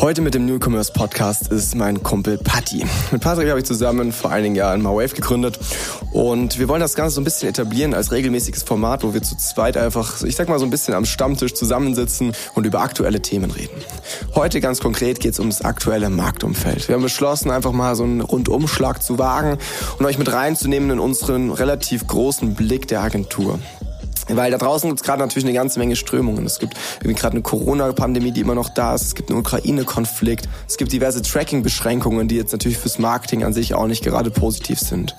Heute 0.00 0.22
mit 0.22 0.32
dem 0.32 0.46
Newcomers 0.46 0.94
Podcast 0.94 1.48
ist 1.48 1.74
mein 1.74 2.02
Kumpel 2.02 2.38
Patti. 2.38 2.86
Mit 3.12 3.20
Patrick 3.20 3.50
habe 3.50 3.58
ich 3.58 3.66
zusammen 3.66 4.12
vor 4.12 4.30
einigen 4.30 4.54
Jahren 4.54 4.80
Mawave 4.80 5.14
gegründet 5.14 5.60
und 6.10 6.58
wir 6.58 6.68
wollen 6.68 6.80
das 6.80 6.94
Ganze 6.94 7.16
so 7.16 7.20
ein 7.20 7.24
bisschen 7.24 7.50
etablieren 7.50 7.92
als 7.92 8.10
regelmäßiges 8.10 8.62
Format, 8.62 9.04
wo 9.04 9.12
wir 9.12 9.22
zu 9.22 9.36
zweit 9.36 9.76
einfach, 9.76 10.22
ich 10.22 10.36
sag 10.36 10.48
mal 10.48 10.58
so 10.58 10.64
ein 10.64 10.70
bisschen 10.70 10.94
am 10.94 11.04
Stammtisch 11.04 11.52
zusammensitzen 11.52 12.32
und 12.54 12.64
über 12.64 12.80
aktuelle 12.80 13.20
Themen 13.20 13.50
reden. 13.50 13.76
Heute 14.34 14.62
ganz 14.62 14.80
konkret 14.80 15.20
geht 15.20 15.34
es 15.34 15.38
ums 15.38 15.60
aktuelle 15.60 16.08
Marktumfeld. 16.08 16.88
Wir 16.88 16.94
haben 16.94 17.02
beschlossen, 17.02 17.50
einfach 17.50 17.72
mal 17.72 17.94
so 17.94 18.04
einen 18.04 18.22
Rundumschlag 18.22 19.02
zu 19.02 19.18
wagen 19.18 19.58
und 19.98 20.06
euch 20.06 20.16
mit 20.16 20.32
reinzunehmen 20.32 20.88
in 20.92 20.98
unseren 20.98 21.50
relativ 21.50 22.06
großen 22.06 22.54
Blick 22.54 22.88
der 22.88 23.02
Agentur. 23.02 23.58
Weil 24.36 24.50
da 24.50 24.58
draußen 24.58 24.88
gibt 24.88 25.00
es 25.00 25.06
gerade 25.06 25.20
natürlich 25.20 25.44
eine 25.44 25.54
ganze 25.54 25.78
Menge 25.78 25.96
Strömungen. 25.96 26.46
Es 26.46 26.58
gibt 26.58 26.74
irgendwie 27.00 27.14
gerade 27.14 27.34
eine 27.34 27.42
Corona-Pandemie, 27.42 28.32
die 28.32 28.40
immer 28.40 28.54
noch 28.54 28.68
da 28.68 28.94
ist. 28.94 29.02
Es 29.02 29.14
gibt 29.14 29.30
einen 29.30 29.40
Ukraine-Konflikt. 29.40 30.48
Es 30.68 30.76
gibt 30.76 30.92
diverse 30.92 31.22
Tracking-Beschränkungen, 31.22 32.28
die 32.28 32.36
jetzt 32.36 32.52
natürlich 32.52 32.78
fürs 32.78 32.98
Marketing 32.98 33.44
an 33.44 33.52
sich 33.52 33.74
auch 33.74 33.86
nicht 33.86 34.04
gerade 34.04 34.30
positiv 34.30 34.78
sind. 34.80 35.16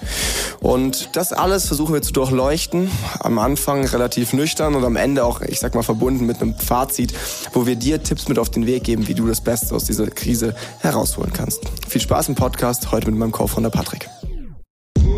Und 0.59 1.15
das 1.15 1.33
alles 1.33 1.67
versuchen 1.67 1.93
wir 1.93 2.01
zu 2.01 2.13
durchleuchten. 2.13 2.89
Am 3.19 3.39
Anfang 3.39 3.85
relativ 3.85 4.33
nüchtern 4.33 4.75
und 4.75 4.83
am 4.83 4.95
Ende 4.95 5.23
auch, 5.25 5.41
ich 5.41 5.59
sag 5.59 5.75
mal, 5.75 5.83
verbunden 5.83 6.25
mit 6.25 6.41
einem 6.41 6.55
Fazit, 6.55 7.13
wo 7.53 7.65
wir 7.65 7.75
dir 7.75 8.03
Tipps 8.03 8.27
mit 8.27 8.39
auf 8.39 8.49
den 8.49 8.65
Weg 8.65 8.83
geben, 8.83 9.07
wie 9.07 9.13
du 9.13 9.27
das 9.27 9.41
Beste 9.41 9.75
aus 9.75 9.85
dieser 9.85 10.07
Krise 10.07 10.55
herausholen 10.79 11.31
kannst. 11.33 11.61
Viel 11.87 12.01
Spaß 12.01 12.29
im 12.29 12.35
Podcast, 12.35 12.91
heute 12.91 13.09
mit 13.09 13.19
meinem 13.19 13.31
Co-Founder 13.31 13.69
Patrick. 13.69 14.09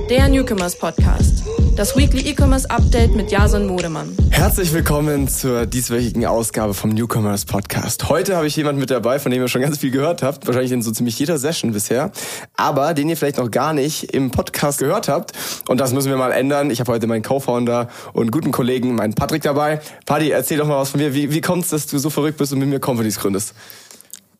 Der 0.09 0.27
Newcomers 0.27 0.77
Podcast. 0.77 1.43
Das 1.75 1.97
Weekly 1.97 2.29
E-Commerce 2.29 2.69
Update 2.69 3.15
mit 3.15 3.31
Jason 3.31 3.65
Modemann. 3.65 4.15
Herzlich 4.29 4.71
willkommen 4.73 5.27
zur 5.27 5.65
dieswöchigen 5.65 6.23
Ausgabe 6.27 6.75
vom 6.75 6.91
Newcomers 6.91 7.45
Podcast. 7.45 8.09
Heute 8.09 8.35
habe 8.35 8.45
ich 8.45 8.55
jemanden 8.55 8.79
mit 8.79 8.91
dabei, 8.91 9.17
von 9.17 9.31
dem 9.31 9.41
ihr 9.41 9.47
schon 9.47 9.61
ganz 9.61 9.79
viel 9.79 9.89
gehört 9.89 10.21
habt, 10.21 10.45
wahrscheinlich 10.45 10.71
in 10.71 10.83
so 10.83 10.91
ziemlich 10.91 11.17
jeder 11.17 11.39
Session 11.39 11.71
bisher, 11.71 12.11
aber 12.55 12.93
den 12.93 13.09
ihr 13.09 13.17
vielleicht 13.17 13.37
noch 13.37 13.49
gar 13.49 13.73
nicht 13.73 14.13
im 14.13 14.29
Podcast 14.29 14.77
gehört 14.77 15.07
habt. 15.07 15.31
Und 15.67 15.79
das 15.79 15.93
müssen 15.93 16.09
wir 16.09 16.17
mal 16.17 16.31
ändern. 16.31 16.69
Ich 16.69 16.79
habe 16.79 16.91
heute 16.91 17.07
meinen 17.07 17.23
Co-Founder 17.23 17.89
und 18.13 18.31
guten 18.31 18.51
Kollegen, 18.51 18.93
meinen 18.93 19.15
Patrick 19.15 19.41
dabei. 19.41 19.81
Paddy, 20.05 20.29
erzähl 20.29 20.59
doch 20.59 20.67
mal 20.67 20.77
was 20.77 20.89
von 20.89 20.99
mir. 20.99 21.15
Wie, 21.15 21.31
wie 21.31 21.41
kommt 21.41 21.63
es, 21.63 21.71
dass 21.71 21.87
du 21.87 21.97
so 21.97 22.11
verrückt 22.11 22.37
bist 22.37 22.53
und 22.53 22.59
mit 22.59 22.69
mir 22.69 22.79
Companies 22.79 23.19
gründest? 23.19 23.55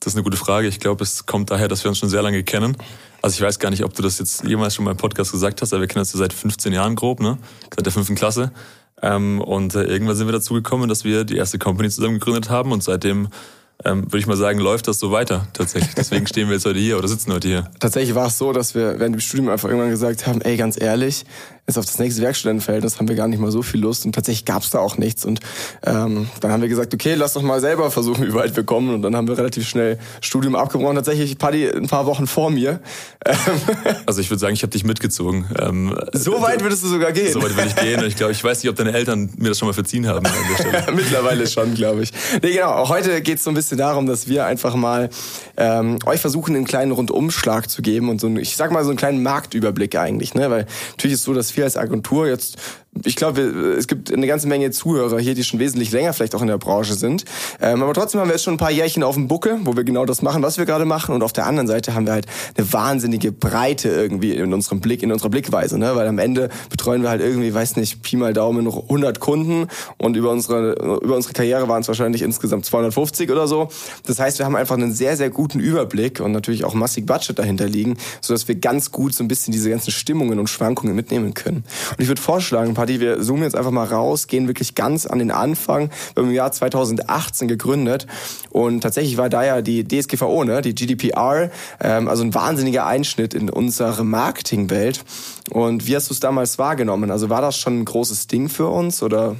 Das 0.04 0.12
ist 0.12 0.18
eine 0.18 0.24
gute 0.24 0.36
Frage. 0.36 0.68
Ich 0.68 0.82
glaube, 0.82 1.02
es 1.02 1.26
kommt 1.26 1.50
daher, 1.50 1.70
dass 1.70 1.86
wir 1.86 1.90
uns 1.90 1.98
schon 1.98 2.10
sehr 2.10 2.22
lange 2.22 2.44
kennen. 2.44 2.76
Also 3.22 3.36
ich 3.36 3.42
weiß 3.42 3.58
gar 3.60 3.70
nicht, 3.70 3.86
ob 3.86 3.94
du 3.94 4.02
das 4.02 4.20
jetzt 4.20 4.44
jemals 4.44 4.76
schon 4.76 4.84
mal 4.84 4.92
im 4.92 4.98
Podcast 4.98 5.32
gesagt 5.32 5.62
hast, 5.62 5.72
aber 5.72 5.80
wir 5.80 5.88
kennen 5.88 6.02
uns 6.02 6.12
ja 6.12 6.20
seit 6.20 6.34
15 6.34 6.74
Jahren 6.74 6.96
grob, 6.96 7.22
ne? 7.22 7.38
Seit 7.74 7.86
der 7.86 7.94
fünften 7.94 8.16
Klasse. 8.16 8.52
Ähm, 9.02 9.40
und 9.40 9.76
äh, 9.76 9.84
irgendwann 9.84 10.18
sind 10.18 10.28
wir 10.28 10.34
dazu 10.34 10.56
gekommen, 10.56 10.90
dass 10.90 11.06
wir 11.06 11.24
die 11.24 11.38
erste 11.38 11.58
Company 11.58 11.90
zusammen 11.90 12.16
gegründet 12.16 12.50
haben 12.50 12.74
und 12.74 12.84
seitdem 12.84 13.30
ähm, 13.86 14.04
würde 14.04 14.18
ich 14.18 14.28
mal 14.28 14.36
sagen, 14.36 14.60
läuft 14.60 14.90
das 14.90 15.00
so 15.00 15.12
weiter 15.12 15.48
tatsächlich. 15.54 15.96
Deswegen 15.96 16.28
stehen 16.28 16.48
wir 16.48 16.56
jetzt 16.56 16.66
heute 16.66 16.80
hier 16.80 16.98
oder 16.98 17.08
sitzen 17.08 17.32
heute 17.32 17.48
hier. 17.48 17.72
Tatsächlich 17.80 18.14
war 18.14 18.28
es 18.28 18.38
so, 18.38 18.52
dass 18.52 18.76
wir 18.76 19.00
während 19.00 19.16
dem 19.16 19.22
Studium 19.22 19.50
einfach 19.50 19.70
irgendwann 19.70 19.90
gesagt 19.90 20.28
haben, 20.28 20.42
ey, 20.42 20.58
ganz 20.58 20.80
ehrlich, 20.80 21.26
jetzt 21.68 21.78
auf 21.78 21.86
das 21.86 21.98
nächste 21.98 22.22
Werkstudentenverhältnis 22.22 23.00
haben 23.00 23.08
wir 23.08 23.16
gar 23.16 23.30
nicht 23.30 23.40
mal 23.40 23.50
so 23.50 23.62
viel 23.62 23.80
Lust 23.80 24.06
und 24.06 24.14
tatsächlich 24.14 24.44
gab 24.44 24.64
es 24.64 24.70
da 24.72 24.80
auch 24.80 24.98
nichts. 24.98 25.24
Und 25.24 25.40
ähm, 25.86 26.28
dann 26.42 26.52
haben 26.52 26.62
wir 26.62 26.68
gesagt, 26.68 26.94
okay, 26.94 27.14
lass 27.16 27.34
doch 27.34 27.42
mal 27.42 27.62
selber 27.62 27.90
versuchen, 27.90 28.28
wie 28.28 28.34
weit 28.34 28.56
wir 28.56 28.66
kommen. 28.66 28.94
Und 28.94 29.02
dann 29.02 29.16
haben 29.16 29.30
wir 29.30 29.38
relativ 29.38 29.68
schnell 29.68 29.98
Studium 30.20 30.56
abgebrochen. 30.56 30.96
Tatsächlich 30.96 31.38
Paddy 31.38 31.70
ein 31.70 31.88
paar 31.88 32.06
Wochen 32.06 32.28
vor 32.28 32.52
mir. 32.52 32.82
also 34.06 34.20
ich 34.20 34.30
würde 34.30 34.40
sagen, 34.40 34.54
ich 34.54 34.62
habe 34.64 34.72
dich 34.72 34.84
mitgezogen. 34.84 35.46
Ähm, 35.58 35.98
so 36.12 36.42
weit 36.42 36.62
würdest 36.62 36.84
du 36.84 36.88
sogar 36.88 37.14
gehen. 37.14 37.32
So 37.32 37.42
weit 37.42 37.56
würde 37.56 37.70
ich 37.70 37.76
gehen. 37.78 38.02
Und 38.02 38.08
ich 38.08 38.18
glaube, 38.18 38.34
ich 38.34 38.44
weiß 38.44 38.62
nicht, 38.62 38.70
ob 38.70 38.76
deine 38.76 38.92
Eltern 38.92 39.30
mir 39.38 39.50
das 39.50 39.58
schon 39.58 39.70
mal 39.70 39.74
verziehen 39.74 40.06
haben. 40.08 40.28
Mittlerweile 40.94 41.48
schon, 41.48 41.76
glaube 41.76 42.04
ich. 42.04 42.12
Nee, 42.42 42.52
genau. 42.52 42.90
Heute 42.90 43.22
geht 43.22 43.38
es 43.38 43.46
so 43.46 43.52
ein 43.52 43.54
bisschen 43.54 43.78
darum, 43.78 44.06
dass 44.06 44.28
wir 44.28 44.46
einfach 44.46 44.76
mal 44.76 45.10
ähm, 45.56 45.98
euch 46.06 46.20
versuchen, 46.20 46.58
einen 46.58 46.66
kleinen 46.66 46.92
Rundumschlag 46.92 47.70
zu 47.70 47.82
geben 47.82 48.10
und 48.10 48.20
so, 48.20 48.28
einen, 48.28 48.38
ich 48.38 48.58
sag 48.58 48.72
mal 48.72 48.84
so 48.84 48.90
einen 48.90 48.98
kleinen 48.98 49.24
Marktüberblick 49.24 49.96
eigentlich, 49.96 50.34
ne? 50.34 50.50
Weil 50.50 50.66
natürlich 50.92 51.14
ist 51.14 51.20
es 51.20 51.26
so, 51.26 51.34
dass 51.34 51.53
wir 51.58 51.64
als 51.66 51.78
Agentur 51.78 52.28
jetzt 52.28 52.58
ich 53.04 53.16
glaube, 53.16 53.42
es 53.42 53.88
gibt 53.88 54.14
eine 54.14 54.28
ganze 54.28 54.48
Menge 54.48 54.72
Zuhörer 54.72 55.20
hier, 55.20 55.34
die 55.34 55.44
schon 55.44 55.60
wesentlich 55.60 55.92
länger 55.92 56.14
vielleicht 56.14 56.36
auch 56.36 56.42
in 56.42 56.48
der 56.48 56.58
Branche 56.58 56.94
sind. 56.94 57.26
Ähm, 57.60 57.82
aber 57.82 57.94
trotzdem 57.94 58.22
haben 58.22 58.28
wir 58.28 58.34
jetzt 58.34 58.44
schon 58.44 58.54
ein 58.54 58.60
paar 58.60 58.72
Jährchen 58.72 59.04
auf 59.04 59.16
dem 59.16 59.28
Buckel, 59.28 59.60
wo 59.64 59.76
wir 59.76 59.84
genau 59.84 60.06
das 60.06 60.22
machen, 60.22 60.44
was 60.44 60.58
wir 60.58 60.66
gerade 60.66 60.86
machen. 60.86 61.16
Und 61.16 61.24
auf 61.24 61.34
der 61.34 61.48
anderen 61.48 61.68
Seite 61.68 61.96
haben 61.96 62.06
wir 62.06 62.14
halt 62.14 62.28
eine 62.56 62.72
wahnsinnige 62.72 63.32
Breite 63.32 63.90
irgendwie 63.90 64.34
in 64.34 64.54
unserem 64.54 64.80
Blick, 64.80 65.02
in 65.02 65.12
unserer 65.12 65.30
Blickweise. 65.30 65.78
Ne? 65.78 65.96
Weil 65.96 66.08
am 66.08 66.20
Ende 66.20 66.50
betreuen 66.70 67.02
wir 67.02 67.10
halt 67.10 67.22
irgendwie, 67.22 67.54
weiß 67.54 67.76
nicht, 67.78 68.04
Pi 68.04 68.16
mal 68.16 68.34
Daumen 68.34 68.68
100 68.68 69.20
Kunden 69.20 69.68
und 69.98 70.16
über 70.16 70.30
unsere, 70.32 71.00
über 71.02 71.16
unsere 71.16 71.34
Karriere 71.34 71.68
waren 71.68 71.82
es 71.82 71.88
wahrscheinlich 71.88 72.22
insgesamt 72.22 72.66
250 72.66 73.32
oder 73.32 73.48
so. 73.48 73.70
Das 74.06 74.20
heißt, 74.20 74.40
wir 74.40 74.46
haben 74.46 74.56
einfach 74.56 74.76
einen 74.76 74.94
sehr, 74.94 75.18
sehr 75.18 75.30
guten 75.30 75.60
Überblick 75.60 76.20
und 76.20 76.32
natürlich 76.32 76.64
auch 76.64 76.74
massig 76.74 77.06
Budget 77.06 77.40
dahinter 77.40 77.68
liegen, 77.68 77.98
sodass 78.22 78.48
wir 78.48 78.56
ganz 78.56 78.92
gut 78.92 79.16
so 79.16 79.24
ein 79.24 79.28
bisschen 79.28 79.52
diese 79.52 79.70
ganzen 79.70 79.92
Stimmungen 79.92 80.40
und 80.40 80.48
Schwankungen 80.48 80.96
mitnehmen 80.96 81.34
können. 81.34 81.64
Und 81.92 82.00
ich 82.00 82.08
würde 82.08 82.22
vorschlagen, 82.22 82.74
Party, 82.84 83.00
wir 83.00 83.22
zoomen 83.22 83.44
jetzt 83.44 83.56
einfach 83.56 83.72
mal 83.72 83.86
raus, 83.86 84.28
gehen 84.28 84.48
wirklich 84.48 84.76
ganz 84.76 85.06
an 85.06 85.20
den 85.20 85.32
Anfang. 85.32 85.90
Wir 86.14 86.22
haben 86.22 86.30
im 86.30 86.36
Jahr 86.36 86.52
2018 86.52 87.48
gegründet 87.48 88.08
und 88.50 88.82
tatsächlich 88.82 89.16
war 89.16 89.30
da 89.30 89.46
ja 89.46 89.62
die 89.62 89.88
DSGVO, 89.88 90.44
ne, 90.44 90.62
die 90.62 90.76
GDPR, 90.76 91.50
ähm, 91.80 92.10
also 92.10 92.24
ein 92.24 92.34
wahnsinniger 92.34 92.86
Einschnitt 92.86 93.34
in 93.36 93.50
unsere 93.50 94.04
Marketingwelt. 94.04 95.06
Und 95.50 95.88
wie 95.88 95.96
hast 95.96 96.10
du 96.10 96.14
es 96.14 96.20
damals 96.20 96.60
wahrgenommen? 96.60 97.10
Also 97.10 97.30
war 97.30 97.40
das 97.40 97.58
schon 97.58 97.80
ein 97.80 97.86
großes 97.86 98.28
Ding 98.28 98.50
für 98.50 98.68
uns 98.68 99.02
oder? 99.02 99.38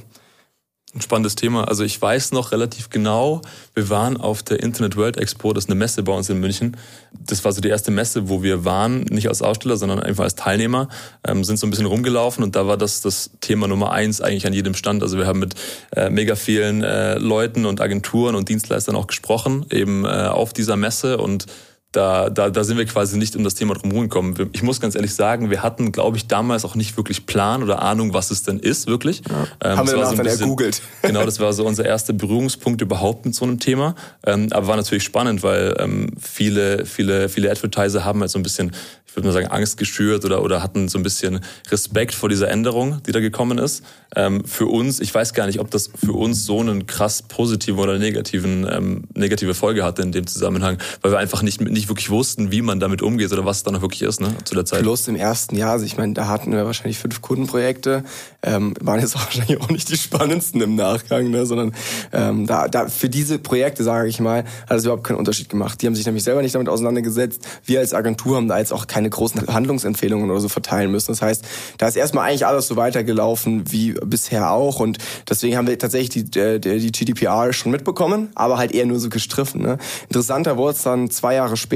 Ein 0.94 1.00
spannendes 1.00 1.34
Thema. 1.34 1.66
Also 1.66 1.82
ich 1.84 2.00
weiß 2.00 2.32
noch 2.32 2.52
relativ 2.52 2.90
genau, 2.90 3.42
wir 3.74 3.90
waren 3.90 4.16
auf 4.16 4.42
der 4.42 4.60
Internet 4.60 4.96
World 4.96 5.16
Expo, 5.16 5.52
das 5.52 5.64
ist 5.64 5.70
eine 5.70 5.78
Messe 5.78 6.02
bei 6.02 6.12
uns 6.12 6.30
in 6.30 6.38
München. 6.38 6.76
Das 7.12 7.44
war 7.44 7.52
so 7.52 7.60
die 7.60 7.68
erste 7.68 7.90
Messe, 7.90 8.28
wo 8.28 8.42
wir 8.42 8.64
waren, 8.64 9.00
nicht 9.10 9.28
als 9.28 9.42
Aussteller, 9.42 9.76
sondern 9.76 10.00
einfach 10.00 10.24
als 10.24 10.36
Teilnehmer, 10.36 10.88
ähm, 11.26 11.42
sind 11.42 11.58
so 11.58 11.66
ein 11.66 11.70
bisschen 11.70 11.86
rumgelaufen 11.86 12.44
und 12.44 12.54
da 12.54 12.66
war 12.66 12.76
das 12.76 13.00
das 13.00 13.30
Thema 13.40 13.66
Nummer 13.66 13.92
eins 13.92 14.20
eigentlich 14.20 14.46
an 14.46 14.52
jedem 14.52 14.74
Stand. 14.74 15.02
Also 15.02 15.18
wir 15.18 15.26
haben 15.26 15.40
mit 15.40 15.54
äh, 15.96 16.10
mega 16.10 16.36
vielen 16.36 16.82
äh, 16.82 17.18
Leuten 17.18 17.66
und 17.66 17.80
Agenturen 17.80 18.34
und 18.34 18.48
Dienstleistern 18.48 18.94
auch 18.94 19.06
gesprochen, 19.06 19.66
eben 19.70 20.04
äh, 20.04 20.08
auf 20.08 20.52
dieser 20.52 20.76
Messe 20.76 21.18
und 21.18 21.46
da, 21.94 22.28
da, 22.28 22.50
da 22.50 22.64
sind 22.64 22.76
wir 22.76 22.84
quasi 22.86 23.16
nicht 23.16 23.36
um 23.36 23.44
das 23.44 23.54
Thema 23.54 23.74
drum 23.74 23.90
gekommen. 23.90 24.50
Ich 24.52 24.62
muss 24.62 24.80
ganz 24.80 24.96
ehrlich 24.96 25.14
sagen, 25.14 25.50
wir 25.50 25.62
hatten, 25.62 25.92
glaube 25.92 26.16
ich, 26.16 26.26
damals 26.26 26.64
auch 26.64 26.74
nicht 26.74 26.96
wirklich 26.96 27.24
Plan 27.24 27.62
oder 27.62 27.82
Ahnung, 27.82 28.12
was 28.12 28.32
es 28.32 28.42
denn 28.42 28.58
ist, 28.58 28.88
wirklich. 28.88 29.22
Ja. 29.28 29.46
Ähm, 29.62 29.78
Haben 29.78 29.88
wir 29.88 29.94
danach 29.94 30.10
so 30.10 30.16
dann 30.16 30.26
ergoogelt. 30.26 30.82
Genau, 31.02 31.24
das 31.24 31.38
war 31.38 31.52
so 31.52 31.64
unser 31.66 31.84
erster 31.84 32.12
Berührungspunkt 32.12 32.80
überhaupt 32.80 33.26
mit 33.26 33.34
so 33.34 33.44
einem 33.44 33.60
Thema. 33.60 33.94
Ähm, 34.26 34.48
aber 34.50 34.66
war 34.66 34.76
natürlich 34.76 35.04
spannend, 35.04 35.42
weil 35.42 35.76
ähm, 35.78 36.10
viele, 36.20 36.86
viele, 36.86 37.28
viele 37.28 37.50
Advertiser 37.50 38.04
haben 38.04 38.20
halt 38.20 38.30
so 38.30 38.38
ein 38.38 38.42
bisschen 38.42 38.72
ich 39.14 39.16
würde 39.16 39.28
mal 39.28 39.32
sagen, 39.32 39.46
Angst 39.46 39.76
geschürt 39.76 40.24
oder, 40.24 40.42
oder 40.42 40.60
hatten 40.60 40.88
so 40.88 40.98
ein 40.98 41.04
bisschen 41.04 41.38
Respekt 41.70 42.16
vor 42.16 42.28
dieser 42.28 42.50
Änderung, 42.50 43.00
die 43.06 43.12
da 43.12 43.20
gekommen 43.20 43.58
ist. 43.58 43.84
Ähm, 44.16 44.44
für 44.44 44.66
uns, 44.66 44.98
ich 44.98 45.14
weiß 45.14 45.34
gar 45.34 45.46
nicht, 45.46 45.60
ob 45.60 45.70
das 45.70 45.88
für 46.04 46.14
uns 46.14 46.44
so 46.44 46.58
einen 46.58 46.86
krass 46.88 47.22
positiven 47.22 47.78
oder 47.78 47.96
negativen, 47.96 48.66
ähm, 48.68 49.04
negative 49.14 49.54
Folge 49.54 49.84
hatte 49.84 50.02
in 50.02 50.10
dem 50.10 50.26
Zusammenhang, 50.26 50.78
weil 51.00 51.12
wir 51.12 51.18
einfach 51.18 51.42
nicht, 51.42 51.60
nicht 51.60 51.83
wirklich 51.88 52.10
wussten, 52.10 52.50
wie 52.50 52.62
man 52.62 52.80
damit 52.80 53.02
umgeht 53.02 53.32
oder 53.32 53.44
was 53.44 53.58
es 53.58 53.62
dann 53.62 53.74
noch 53.74 53.82
wirklich 53.82 54.02
ist, 54.02 54.20
ne, 54.20 54.34
zu 54.44 54.54
der 54.54 54.64
Zeit. 54.64 54.82
Plus 54.82 55.06
im 55.06 55.16
ersten 55.16 55.56
Jahr, 55.56 55.72
also 55.72 55.84
ich 55.84 55.96
meine, 55.96 56.14
da 56.14 56.26
hatten 56.26 56.50
wir 56.50 56.66
wahrscheinlich 56.66 56.98
fünf 56.98 57.22
Kundenprojekte, 57.22 58.02
ähm, 58.42 58.74
waren 58.80 58.98
jetzt 59.00 59.14
wahrscheinlich 59.14 59.60
auch 59.60 59.68
nicht 59.68 59.88
die 59.88 59.96
spannendsten 59.96 60.60
im 60.60 60.74
Nachgang, 60.74 61.30
ne, 61.30 61.46
sondern 61.46 61.72
ähm, 62.12 62.46
da, 62.46 62.66
da 62.66 62.88
für 62.88 63.08
diese 63.08 63.38
Projekte, 63.38 63.84
sage 63.84 64.08
ich 64.08 64.18
mal, 64.18 64.44
hat 64.68 64.78
es 64.78 64.84
überhaupt 64.84 65.04
keinen 65.04 65.18
Unterschied 65.18 65.48
gemacht. 65.48 65.80
Die 65.82 65.86
haben 65.86 65.94
sich 65.94 66.04
nämlich 66.04 66.24
selber 66.24 66.42
nicht 66.42 66.56
damit 66.56 66.68
auseinandergesetzt. 66.68 67.46
Wir 67.64 67.78
als 67.78 67.94
Agentur 67.94 68.36
haben 68.36 68.48
da 68.48 68.58
jetzt 68.58 68.72
auch 68.72 68.88
keine 68.88 69.04
keine 69.04 69.10
großen 69.10 69.46
Handlungsempfehlungen 69.48 70.30
oder 70.30 70.40
so 70.40 70.48
verteilen 70.48 70.90
müssen. 70.90 71.12
Das 71.12 71.20
heißt, 71.20 71.44
da 71.76 71.86
ist 71.86 71.96
erstmal 71.96 72.28
eigentlich 72.28 72.46
alles 72.46 72.66
so 72.66 72.76
weitergelaufen 72.76 73.70
wie 73.70 73.92
bisher 74.04 74.50
auch 74.50 74.80
und 74.80 74.98
deswegen 75.28 75.56
haben 75.56 75.66
wir 75.66 75.78
tatsächlich 75.78 76.30
die, 76.30 76.40
äh, 76.40 76.58
die, 76.58 76.78
die 76.78 76.92
GDPR 76.92 77.52
schon 77.52 77.70
mitbekommen, 77.70 78.30
aber 78.34 78.56
halt 78.56 78.72
eher 78.72 78.86
nur 78.86 78.98
so 78.98 79.10
gestriffen. 79.10 79.60
Ne? 79.60 79.78
Interessanter 80.08 80.56
wurde 80.56 80.76
es 80.76 80.82
dann 80.82 81.10
zwei 81.10 81.34
Jahre 81.34 81.56
später 81.56 81.73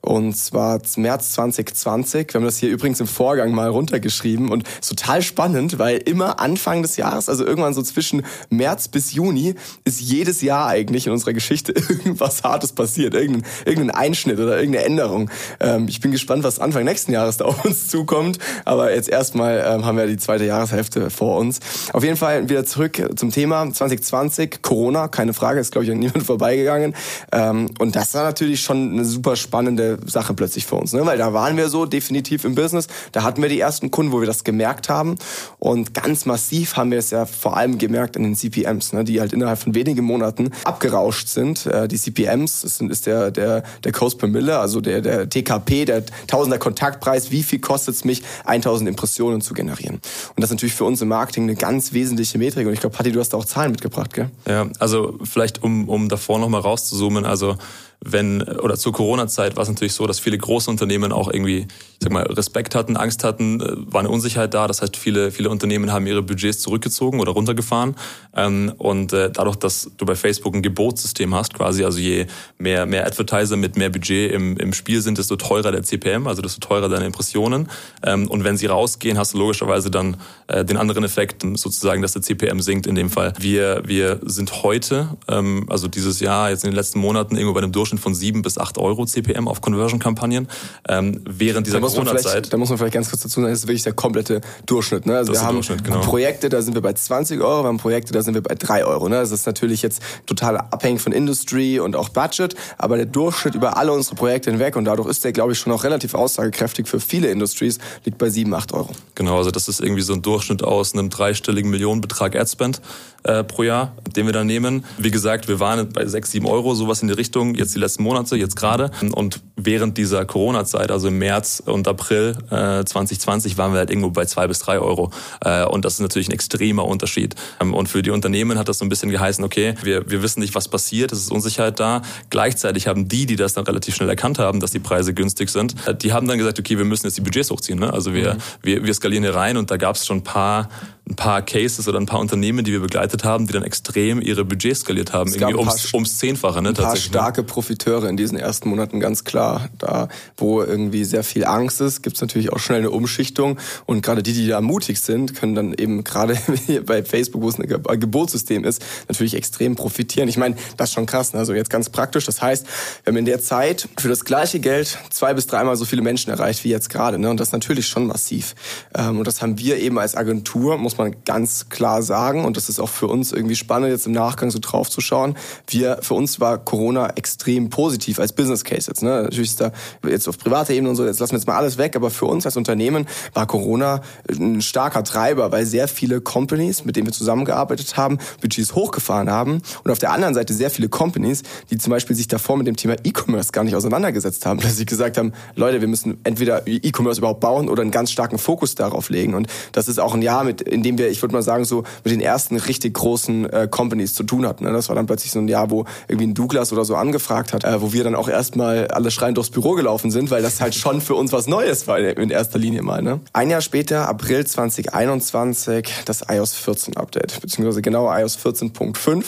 und 0.00 0.36
zwar 0.36 0.80
März 0.96 1.32
2020. 1.32 2.28
Wir 2.28 2.34
haben 2.34 2.44
das 2.44 2.58
hier 2.58 2.70
übrigens 2.70 3.00
im 3.00 3.06
Vorgang 3.06 3.52
mal 3.52 3.68
runtergeschrieben 3.68 4.50
und 4.50 4.64
total 4.86 5.22
spannend, 5.22 5.78
weil 5.78 5.98
immer 5.98 6.40
Anfang 6.40 6.82
des 6.82 6.96
Jahres, 6.96 7.28
also 7.28 7.44
irgendwann 7.46 7.74
so 7.74 7.82
zwischen 7.82 8.22
März 8.50 8.88
bis 8.88 9.12
Juni, 9.12 9.54
ist 9.84 10.00
jedes 10.00 10.42
Jahr 10.42 10.66
eigentlich 10.66 11.06
in 11.06 11.12
unserer 11.12 11.32
Geschichte 11.32 11.72
irgendwas 11.88 12.42
Hartes 12.42 12.72
passiert, 12.72 13.14
irgendein, 13.14 13.44
irgendein 13.64 13.96
Einschnitt 13.96 14.38
oder 14.38 14.58
irgendeine 14.58 14.84
Änderung. 14.84 15.30
Ähm, 15.60 15.88
ich 15.88 16.00
bin 16.00 16.10
gespannt, 16.10 16.44
was 16.44 16.58
Anfang 16.58 16.84
nächsten 16.84 17.12
Jahres 17.12 17.38
da 17.38 17.46
auf 17.46 17.64
uns 17.64 17.88
zukommt. 17.88 18.38
Aber 18.64 18.94
jetzt 18.94 19.08
erstmal 19.08 19.64
ähm, 19.66 19.84
haben 19.84 19.96
wir 19.96 20.06
die 20.06 20.16
zweite 20.16 20.44
Jahreshälfte 20.44 21.10
vor 21.10 21.38
uns. 21.38 21.60
Auf 21.92 22.04
jeden 22.04 22.16
Fall 22.16 22.48
wieder 22.48 22.64
zurück 22.64 23.00
zum 23.16 23.30
Thema 23.30 23.70
2020. 23.72 24.62
Corona, 24.62 25.08
keine 25.08 25.32
Frage, 25.32 25.60
ist 25.60 25.72
glaube 25.72 25.86
ich 25.86 25.90
an 25.90 25.98
niemand 25.98 26.24
vorbeigegangen. 26.24 26.94
Ähm, 27.32 27.70
und 27.78 27.96
das 27.96 28.14
war 28.14 28.24
natürlich 28.24 28.60
schon 28.60 28.92
eine 28.92 29.04
super 29.14 29.36
spannende 29.36 29.98
Sache 30.06 30.34
plötzlich 30.34 30.66
für 30.66 30.76
uns, 30.76 30.92
ne? 30.92 31.06
weil 31.06 31.18
da 31.18 31.32
waren 31.32 31.56
wir 31.56 31.68
so 31.68 31.86
definitiv 31.86 32.44
im 32.44 32.54
Business, 32.54 32.88
da 33.12 33.22
hatten 33.22 33.42
wir 33.42 33.48
die 33.48 33.60
ersten 33.60 33.90
Kunden, 33.90 34.12
wo 34.12 34.20
wir 34.20 34.26
das 34.26 34.44
gemerkt 34.44 34.88
haben 34.88 35.16
und 35.58 35.94
ganz 35.94 36.26
massiv 36.26 36.76
haben 36.76 36.90
wir 36.90 36.98
es 36.98 37.10
ja 37.10 37.26
vor 37.26 37.56
allem 37.56 37.78
gemerkt 37.78 38.16
in 38.16 38.24
den 38.24 38.34
CPMs, 38.34 38.92
ne? 38.92 39.04
die 39.04 39.20
halt 39.20 39.32
innerhalb 39.32 39.58
von 39.58 39.74
wenigen 39.74 40.04
Monaten 40.04 40.50
abgerauscht 40.64 41.28
sind. 41.28 41.66
Äh, 41.66 41.88
die 41.88 41.98
CPMs 41.98 42.64
das 42.64 42.80
ist 42.80 43.06
der, 43.06 43.30
der, 43.30 43.62
der 43.84 43.92
Cost 43.92 44.18
per 44.18 44.28
Mille, 44.28 44.58
also 44.58 44.80
der, 44.80 45.00
der 45.00 45.28
TKP, 45.28 45.84
der 45.84 46.04
Tausender 46.26 46.58
Kontaktpreis, 46.58 47.30
wie 47.30 47.42
viel 47.42 47.60
kostet 47.60 47.94
es 47.94 48.04
mich, 48.04 48.22
1000 48.44 48.88
Impressionen 48.88 49.40
zu 49.40 49.54
generieren. 49.54 49.96
Und 49.96 50.02
das 50.38 50.46
ist 50.46 50.54
natürlich 50.54 50.74
für 50.74 50.84
uns 50.84 51.00
im 51.02 51.08
Marketing 51.08 51.44
eine 51.44 51.54
ganz 51.54 51.92
wesentliche 51.92 52.38
Metrik 52.38 52.66
und 52.66 52.72
ich 52.72 52.80
glaube, 52.80 52.96
Patti, 52.96 53.12
du 53.12 53.20
hast 53.20 53.30
da 53.30 53.36
auch 53.36 53.44
Zahlen 53.44 53.72
mitgebracht, 53.72 54.12
gell? 54.12 54.30
Ja, 54.48 54.68
also 54.78 55.18
vielleicht 55.24 55.62
um, 55.62 55.88
um 55.88 56.08
davor 56.08 56.38
nochmal 56.38 56.60
rauszuzoomen, 56.60 57.24
also 57.24 57.56
wenn, 58.04 58.42
oder 58.42 58.76
zur 58.76 58.92
Corona-Zeit 58.92 59.56
war 59.56 59.62
es 59.62 59.68
natürlich 59.68 59.94
so, 59.94 60.06
dass 60.06 60.20
viele 60.20 60.38
große 60.38 60.70
Unternehmen 60.70 61.12
auch 61.12 61.32
irgendwie, 61.32 61.60
ich 61.60 61.98
sag 62.00 62.12
mal, 62.12 62.24
Respekt 62.24 62.74
hatten, 62.74 62.96
Angst 62.96 63.24
hatten, 63.24 63.60
äh, 63.60 63.92
war 63.92 64.00
eine 64.00 64.10
Unsicherheit 64.10 64.54
da. 64.54 64.66
Das 64.66 64.82
heißt, 64.82 64.96
viele, 64.96 65.30
viele 65.30 65.50
Unternehmen 65.50 65.92
haben 65.92 66.06
ihre 66.06 66.22
Budgets 66.22 66.60
zurückgezogen 66.60 67.20
oder 67.20 67.32
runtergefahren. 67.32 67.96
Ähm, 68.36 68.72
und 68.78 69.12
äh, 69.12 69.30
dadurch, 69.30 69.56
dass 69.56 69.90
du 69.96 70.04
bei 70.04 70.14
Facebook 70.14 70.54
ein 70.54 70.62
Gebotssystem 70.62 71.34
hast, 71.34 71.54
quasi, 71.54 71.84
also 71.84 71.98
je 71.98 72.26
mehr, 72.58 72.86
mehr 72.86 73.06
Advertiser 73.06 73.56
mit 73.56 73.76
mehr 73.76 73.90
Budget 73.90 74.32
im, 74.32 74.56
im 74.58 74.72
Spiel 74.72 75.00
sind, 75.00 75.18
desto 75.18 75.36
teurer 75.36 75.72
der 75.72 75.82
CPM, 75.82 76.26
also 76.26 76.42
desto 76.42 76.60
teurer 76.60 76.88
deine 76.88 77.06
Impressionen. 77.06 77.68
Ähm, 78.04 78.28
und 78.28 78.44
wenn 78.44 78.56
sie 78.56 78.66
rausgehen, 78.66 79.18
hast 79.18 79.34
du 79.34 79.38
logischerweise 79.38 79.90
dann 79.90 80.16
äh, 80.46 80.64
den 80.64 80.76
anderen 80.76 81.04
Effekt, 81.04 81.42
sozusagen, 81.54 82.02
dass 82.02 82.12
der 82.12 82.22
CPM 82.22 82.60
sinkt 82.60 82.86
in 82.86 82.94
dem 82.94 83.10
Fall. 83.10 83.32
Wir, 83.38 83.82
wir 83.84 84.20
sind 84.24 84.62
heute, 84.62 85.08
ähm, 85.28 85.66
also 85.68 85.88
dieses 85.88 86.20
Jahr, 86.20 86.50
jetzt 86.50 86.64
in 86.64 86.70
den 86.70 86.76
letzten 86.76 86.98
Monaten, 86.98 87.36
irgendwo 87.36 87.54
bei 87.54 87.62
einem 87.62 87.72
Durchschnitt 87.72 87.93
von 87.98 88.14
sieben 88.14 88.42
bis 88.42 88.58
acht 88.58 88.78
Euro 88.78 89.06
CPM 89.06 89.48
auf 89.48 89.60
Conversion-Kampagnen. 89.60 90.48
Ähm, 90.88 91.20
während 91.28 91.66
dieser 91.66 91.80
Corona-Zeit. 91.80 92.52
Da 92.52 92.56
muss 92.56 92.68
man 92.68 92.78
vielleicht 92.78 92.94
ganz 92.94 93.10
kurz 93.10 93.22
dazu 93.22 93.40
sagen, 93.40 93.50
das 93.50 93.60
ist 93.60 93.66
wirklich 93.66 93.82
der 93.82 93.92
komplette 93.92 94.40
Durchschnitt. 94.66 95.06
Ne? 95.06 95.16
Also 95.16 95.32
wir 95.32 95.42
haben 95.42 95.60
genau. 95.60 96.00
Projekte, 96.00 96.48
da 96.48 96.62
sind 96.62 96.74
wir 96.74 96.82
bei 96.82 96.92
20 96.92 97.40
Euro, 97.40 97.64
wir 97.64 97.68
haben 97.68 97.78
Projekte, 97.78 98.12
da 98.12 98.22
sind 98.22 98.34
wir 98.34 98.42
bei 98.42 98.54
drei 98.54 98.84
Euro. 98.84 99.08
Ne? 99.08 99.16
Das 99.16 99.30
ist 99.30 99.46
natürlich 99.46 99.82
jetzt 99.82 100.02
total 100.26 100.56
abhängig 100.58 101.00
von 101.00 101.12
Industry 101.12 101.80
und 101.80 101.96
auch 101.96 102.08
Budget, 102.08 102.54
aber 102.78 102.96
der 102.96 103.06
Durchschnitt 103.06 103.54
über 103.54 103.76
alle 103.76 103.92
unsere 103.92 104.16
Projekte 104.16 104.50
hinweg 104.50 104.76
und 104.76 104.84
dadurch 104.84 105.08
ist 105.08 105.24
der, 105.24 105.32
glaube 105.32 105.52
ich, 105.52 105.58
schon 105.58 105.72
auch 105.72 105.84
relativ 105.84 106.14
aussagekräftig 106.14 106.88
für 106.88 107.00
viele 107.00 107.28
Industries, 107.28 107.78
liegt 108.04 108.18
bei 108.18 108.30
sieben, 108.30 108.54
acht 108.54 108.72
Euro. 108.72 108.90
Genau, 109.14 109.38
also 109.38 109.50
das 109.50 109.68
ist 109.68 109.80
irgendwie 109.80 110.02
so 110.02 110.12
ein 110.12 110.22
Durchschnitt 110.22 110.62
aus 110.62 110.94
einem 110.94 111.10
dreistelligen 111.10 111.70
Millionenbetrag 111.70 112.36
Adspend 112.36 112.80
äh, 113.24 113.42
pro 113.42 113.62
Jahr, 113.62 113.96
den 114.16 114.26
wir 114.26 114.32
da 114.32 114.44
nehmen. 114.44 114.84
Wie 114.98 115.10
gesagt, 115.10 115.48
wir 115.48 115.60
waren 115.60 115.88
bei 115.90 116.06
sechs, 116.06 116.30
sieben 116.30 116.46
Euro, 116.46 116.74
sowas 116.74 117.02
in 117.02 117.08
die 117.08 117.14
Richtung. 117.14 117.54
Jetzt 117.54 117.74
die 117.74 117.78
letzten 117.78 118.02
Monate, 118.02 118.36
jetzt 118.36 118.56
gerade. 118.56 118.90
Und 119.12 119.40
während 119.56 119.98
dieser 119.98 120.24
Corona-Zeit, 120.24 120.90
also 120.90 121.08
im 121.08 121.18
März 121.18 121.62
und 121.64 121.88
April 121.88 122.36
äh, 122.50 122.84
2020, 122.84 123.56
waren 123.58 123.72
wir 123.72 123.78
halt 123.78 123.90
irgendwo 123.90 124.10
bei 124.10 124.24
zwei 124.26 124.46
bis 124.46 124.58
drei 124.58 124.78
Euro. 124.78 125.10
Äh, 125.44 125.64
und 125.64 125.84
das 125.84 125.94
ist 125.94 126.00
natürlich 126.00 126.28
ein 126.28 126.32
extremer 126.32 126.84
Unterschied. 126.84 127.34
Ähm, 127.60 127.74
und 127.74 127.88
für 127.88 128.02
die 128.02 128.10
Unternehmen 128.10 128.58
hat 128.58 128.68
das 128.68 128.78
so 128.78 128.84
ein 128.84 128.88
bisschen 128.88 129.10
geheißen, 129.10 129.44
okay, 129.44 129.74
wir, 129.82 130.10
wir 130.10 130.22
wissen 130.22 130.40
nicht, 130.40 130.54
was 130.54 130.68
passiert, 130.68 131.12
es 131.12 131.20
ist 131.20 131.32
Unsicherheit 131.32 131.80
da. 131.80 132.02
Gleichzeitig 132.30 132.86
haben 132.86 133.08
die, 133.08 133.26
die 133.26 133.36
das 133.36 133.54
dann 133.54 133.64
relativ 133.64 133.94
schnell 133.94 134.08
erkannt 134.08 134.38
haben, 134.38 134.60
dass 134.60 134.70
die 134.70 134.80
Preise 134.80 135.14
günstig 135.14 135.50
sind, 135.50 135.74
äh, 135.86 135.94
die 135.94 136.12
haben 136.12 136.28
dann 136.28 136.38
gesagt, 136.38 136.58
okay, 136.58 136.78
wir 136.78 136.84
müssen 136.84 137.06
jetzt 137.06 137.16
die 137.16 137.22
Budgets 137.22 137.50
hochziehen. 137.50 137.78
Ne? 137.78 137.92
Also 137.92 138.12
wir, 138.12 138.34
mhm. 138.34 138.38
wir, 138.62 138.84
wir 138.84 138.94
skalieren 138.94 139.24
hier 139.24 139.34
rein 139.34 139.56
und 139.56 139.70
da 139.70 139.76
gab 139.76 139.96
es 139.96 140.06
schon 140.06 140.18
ein 140.18 140.24
paar 140.24 140.68
ein 141.06 141.16
paar 141.16 141.42
Cases 141.42 141.86
oder 141.86 142.00
ein 142.00 142.06
paar 142.06 142.18
Unternehmen, 142.18 142.64
die 142.64 142.72
wir 142.72 142.80
begleitet 142.80 143.24
haben, 143.24 143.46
die 143.46 143.52
dann 143.52 143.62
extrem 143.62 144.22
ihre 144.22 144.44
Budgets 144.44 144.80
skaliert 144.80 145.12
haben, 145.12 145.28
es 145.28 145.36
irgendwie 145.36 145.54
ums, 145.54 145.92
ums 145.92 146.16
Zehnfache. 146.16 146.62
Ne, 146.62 146.70
ein 146.70 146.74
paar 146.74 146.94
ne? 146.94 146.96
starke 146.98 147.42
Profiteure 147.42 148.08
in 148.08 148.16
diesen 148.16 148.38
ersten 148.38 148.70
Monaten, 148.70 149.00
ganz 149.00 149.24
klar. 149.24 149.68
Da, 149.76 150.08
wo 150.38 150.62
irgendwie 150.62 151.04
sehr 151.04 151.22
viel 151.22 151.44
Angst 151.44 151.82
ist, 151.82 152.02
gibt's 152.02 152.22
natürlich 152.22 152.52
auch 152.52 152.58
schnell 152.58 152.78
eine 152.78 152.90
Umschichtung. 152.90 153.58
Und 153.84 154.00
gerade 154.00 154.22
die, 154.22 154.32
die 154.32 154.46
da 154.46 154.62
mutig 154.62 154.98
sind, 155.00 155.34
können 155.34 155.54
dann 155.54 155.74
eben 155.74 156.04
gerade 156.04 156.38
bei 156.86 157.04
Facebook, 157.04 157.42
wo 157.42 157.50
es 157.50 157.58
ein 157.58 158.00
Gebotssystem 158.00 158.64
ist, 158.64 158.82
natürlich 159.06 159.34
extrem 159.34 159.76
profitieren. 159.76 160.28
Ich 160.30 160.38
meine, 160.38 160.56
das 160.78 160.88
ist 160.88 160.94
schon 160.94 161.04
krass. 161.04 161.34
Ne? 161.34 161.38
Also 161.38 161.52
jetzt 161.52 161.68
ganz 161.68 161.90
praktisch. 161.90 162.24
Das 162.24 162.40
heißt, 162.40 162.66
wir 163.04 163.10
haben 163.10 163.18
in 163.18 163.26
der 163.26 163.42
Zeit 163.42 163.90
für 163.98 164.08
das 164.08 164.24
gleiche 164.24 164.58
Geld 164.58 164.98
zwei 165.10 165.34
bis 165.34 165.46
dreimal 165.46 165.76
so 165.76 165.84
viele 165.84 166.00
Menschen 166.00 166.30
erreicht 166.30 166.64
wie 166.64 166.70
jetzt 166.70 166.88
gerade. 166.88 167.18
Ne? 167.18 167.28
Und 167.28 167.40
das 167.40 167.48
ist 167.48 167.52
natürlich 167.52 167.88
schon 167.88 168.06
massiv. 168.06 168.54
Ähm, 168.94 169.18
und 169.18 169.26
das 169.26 169.42
haben 169.42 169.58
wir 169.58 169.76
eben 169.76 169.98
als 169.98 170.16
Agentur, 170.16 170.78
muss 170.78 170.93
muss 170.94 170.98
man 170.98 171.16
ganz 171.24 171.68
klar 171.68 172.02
sagen. 172.02 172.44
Und 172.44 172.56
das 172.56 172.68
ist 172.68 172.80
auch 172.80 172.88
für 172.88 173.06
uns 173.08 173.32
irgendwie 173.32 173.56
spannend, 173.56 173.90
jetzt 173.90 174.06
im 174.06 174.12
Nachgang 174.12 174.50
so 174.50 174.58
drauf 174.60 174.88
zu 174.88 175.00
schauen. 175.00 175.36
Wir, 175.66 175.98
für 176.02 176.14
uns 176.14 176.40
war 176.40 176.58
Corona 176.58 177.10
extrem 177.16 177.70
positiv 177.70 178.18
als 178.18 178.32
Business 178.32 178.64
Case 178.64 178.88
jetzt. 178.88 179.02
Ne? 179.02 179.22
Natürlich 179.22 179.50
ist 179.50 179.60
da 179.60 179.72
jetzt 180.06 180.28
auf 180.28 180.38
privater 180.38 180.72
Ebene 180.72 180.90
und 180.90 180.96
so, 180.96 181.04
jetzt 181.04 181.20
lassen 181.20 181.32
wir 181.32 181.38
jetzt 181.38 181.46
mal 181.46 181.56
alles 181.56 181.78
weg. 181.78 181.96
Aber 181.96 182.10
für 182.10 182.26
uns 182.26 182.46
als 182.46 182.56
Unternehmen 182.56 183.06
war 183.32 183.46
Corona 183.46 184.02
ein 184.28 184.62
starker 184.62 185.02
Treiber, 185.04 185.50
weil 185.52 185.66
sehr 185.66 185.88
viele 185.88 186.20
Companies, 186.20 186.84
mit 186.84 186.96
denen 186.96 187.06
wir 187.06 187.12
zusammengearbeitet 187.12 187.96
haben, 187.96 188.18
Budgets 188.40 188.74
hochgefahren 188.74 189.30
haben. 189.30 189.62
Und 189.82 189.90
auf 189.90 189.98
der 189.98 190.12
anderen 190.12 190.34
Seite 190.34 190.54
sehr 190.54 190.70
viele 190.70 190.88
Companies, 190.88 191.42
die 191.70 191.78
zum 191.78 191.90
Beispiel 191.90 192.14
sich 192.14 192.28
davor 192.28 192.56
mit 192.56 192.66
dem 192.66 192.76
Thema 192.76 192.94
E-Commerce 193.02 193.52
gar 193.52 193.64
nicht 193.64 193.74
auseinandergesetzt 193.74 194.46
haben. 194.46 194.60
Dass 194.64 194.76
sie 194.76 194.86
gesagt 194.86 195.18
haben, 195.18 195.32
Leute, 195.56 195.80
wir 195.80 195.88
müssen 195.88 196.18
entweder 196.24 196.66
E-Commerce 196.66 197.18
überhaupt 197.18 197.40
bauen 197.40 197.68
oder 197.68 197.82
einen 197.82 197.90
ganz 197.90 198.12
starken 198.12 198.38
Fokus 198.38 198.74
darauf 198.76 199.10
legen. 199.10 199.34
Und 199.34 199.48
das 199.72 199.88
ist 199.88 199.98
auch 199.98 200.14
ein 200.14 200.22
Jahr, 200.22 200.44
mit, 200.44 200.60
in 200.60 200.83
dem 200.84 200.98
wir, 200.98 201.08
ich 201.08 201.22
würde 201.22 201.34
mal 201.34 201.42
sagen, 201.42 201.64
so 201.64 201.84
mit 202.04 202.12
den 202.12 202.20
ersten 202.20 202.56
richtig 202.56 202.94
großen 202.94 203.50
äh, 203.50 203.68
Companies 203.70 204.14
zu 204.14 204.22
tun 204.22 204.46
hatten. 204.46 204.64
Ne? 204.64 204.72
Das 204.72 204.88
war 204.88 204.96
dann 204.96 205.06
plötzlich 205.06 205.32
so 205.32 205.38
ein 205.38 205.48
Jahr, 205.48 205.70
wo 205.70 205.84
irgendwie 206.08 206.28
ein 206.28 206.34
Douglas 206.34 206.72
oder 206.72 206.84
so 206.84 206.94
angefragt 206.96 207.52
hat, 207.52 207.64
äh, 207.64 207.80
wo 207.80 207.92
wir 207.92 208.04
dann 208.04 208.14
auch 208.14 208.28
erstmal 208.28 208.88
alle 208.88 209.10
schreiend 209.10 209.36
durchs 209.36 209.50
Büro 209.50 209.72
gelaufen 209.72 210.10
sind, 210.10 210.30
weil 210.30 210.42
das 210.42 210.60
halt 210.60 210.74
schon 210.74 211.00
für 211.00 211.14
uns 211.14 211.32
was 211.32 211.46
Neues 211.46 211.86
war 211.86 211.98
in 211.98 212.30
erster 212.30 212.58
Linie 212.58 212.82
mal. 212.82 213.02
Ne? 213.02 213.20
Ein 213.32 213.50
Jahr 213.50 213.60
später, 213.60 214.08
April 214.08 214.46
2021, 214.46 215.88
das 216.04 216.24
iOS 216.28 216.54
14 216.54 216.96
Update, 216.96 217.40
beziehungsweise 217.40 217.82
genau 217.82 218.12
iOS 218.14 218.38
14.5 218.38 219.24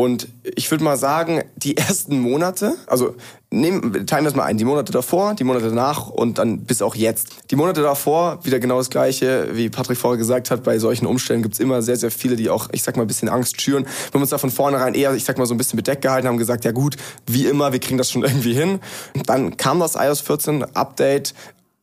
und 0.00 0.28
ich 0.44 0.70
würde 0.70 0.84
mal 0.84 0.96
sagen, 0.96 1.42
die 1.56 1.76
ersten 1.76 2.20
Monate, 2.20 2.76
also 2.86 3.16
nehmen, 3.50 4.06
teilen 4.06 4.22
wir 4.24 4.28
es 4.28 4.36
mal 4.36 4.44
ein, 4.44 4.56
die 4.56 4.64
Monate 4.64 4.92
davor, 4.92 5.34
die 5.34 5.42
Monate 5.42 5.70
danach 5.70 6.08
und 6.08 6.38
dann 6.38 6.60
bis 6.60 6.82
auch 6.82 6.94
jetzt. 6.94 7.50
Die 7.50 7.56
Monate 7.56 7.82
davor, 7.82 8.38
wieder 8.44 8.60
genau 8.60 8.78
das 8.78 8.90
Gleiche, 8.90 9.48
wie 9.54 9.68
Patrick 9.70 9.98
vorher 9.98 10.16
gesagt 10.16 10.52
hat, 10.52 10.62
bei 10.62 10.78
solchen 10.78 11.04
Umständen 11.04 11.42
gibt's 11.42 11.58
immer 11.58 11.82
sehr, 11.82 11.96
sehr 11.96 12.12
viele, 12.12 12.36
die 12.36 12.48
auch, 12.48 12.68
ich 12.70 12.84
sag 12.84 12.96
mal, 12.96 13.02
ein 13.02 13.08
bisschen 13.08 13.28
Angst 13.28 13.60
schüren. 13.60 13.86
Wir 13.86 14.14
haben 14.14 14.20
uns 14.20 14.30
da 14.30 14.38
von 14.38 14.52
vornherein 14.52 14.94
eher, 14.94 15.14
ich 15.14 15.24
sag 15.24 15.36
mal, 15.36 15.46
so 15.46 15.54
ein 15.54 15.58
bisschen 15.58 15.78
bedeckt 15.78 16.02
gehalten, 16.02 16.28
haben 16.28 16.38
gesagt, 16.38 16.64
ja 16.64 16.70
gut, 16.70 16.96
wie 17.26 17.46
immer, 17.46 17.72
wir 17.72 17.80
kriegen 17.80 17.98
das 17.98 18.08
schon 18.08 18.22
irgendwie 18.22 18.54
hin. 18.54 18.78
Dann 19.26 19.56
kam 19.56 19.80
das 19.80 19.96
iOS 19.96 20.20
14 20.20 20.62
Update, 20.76 21.34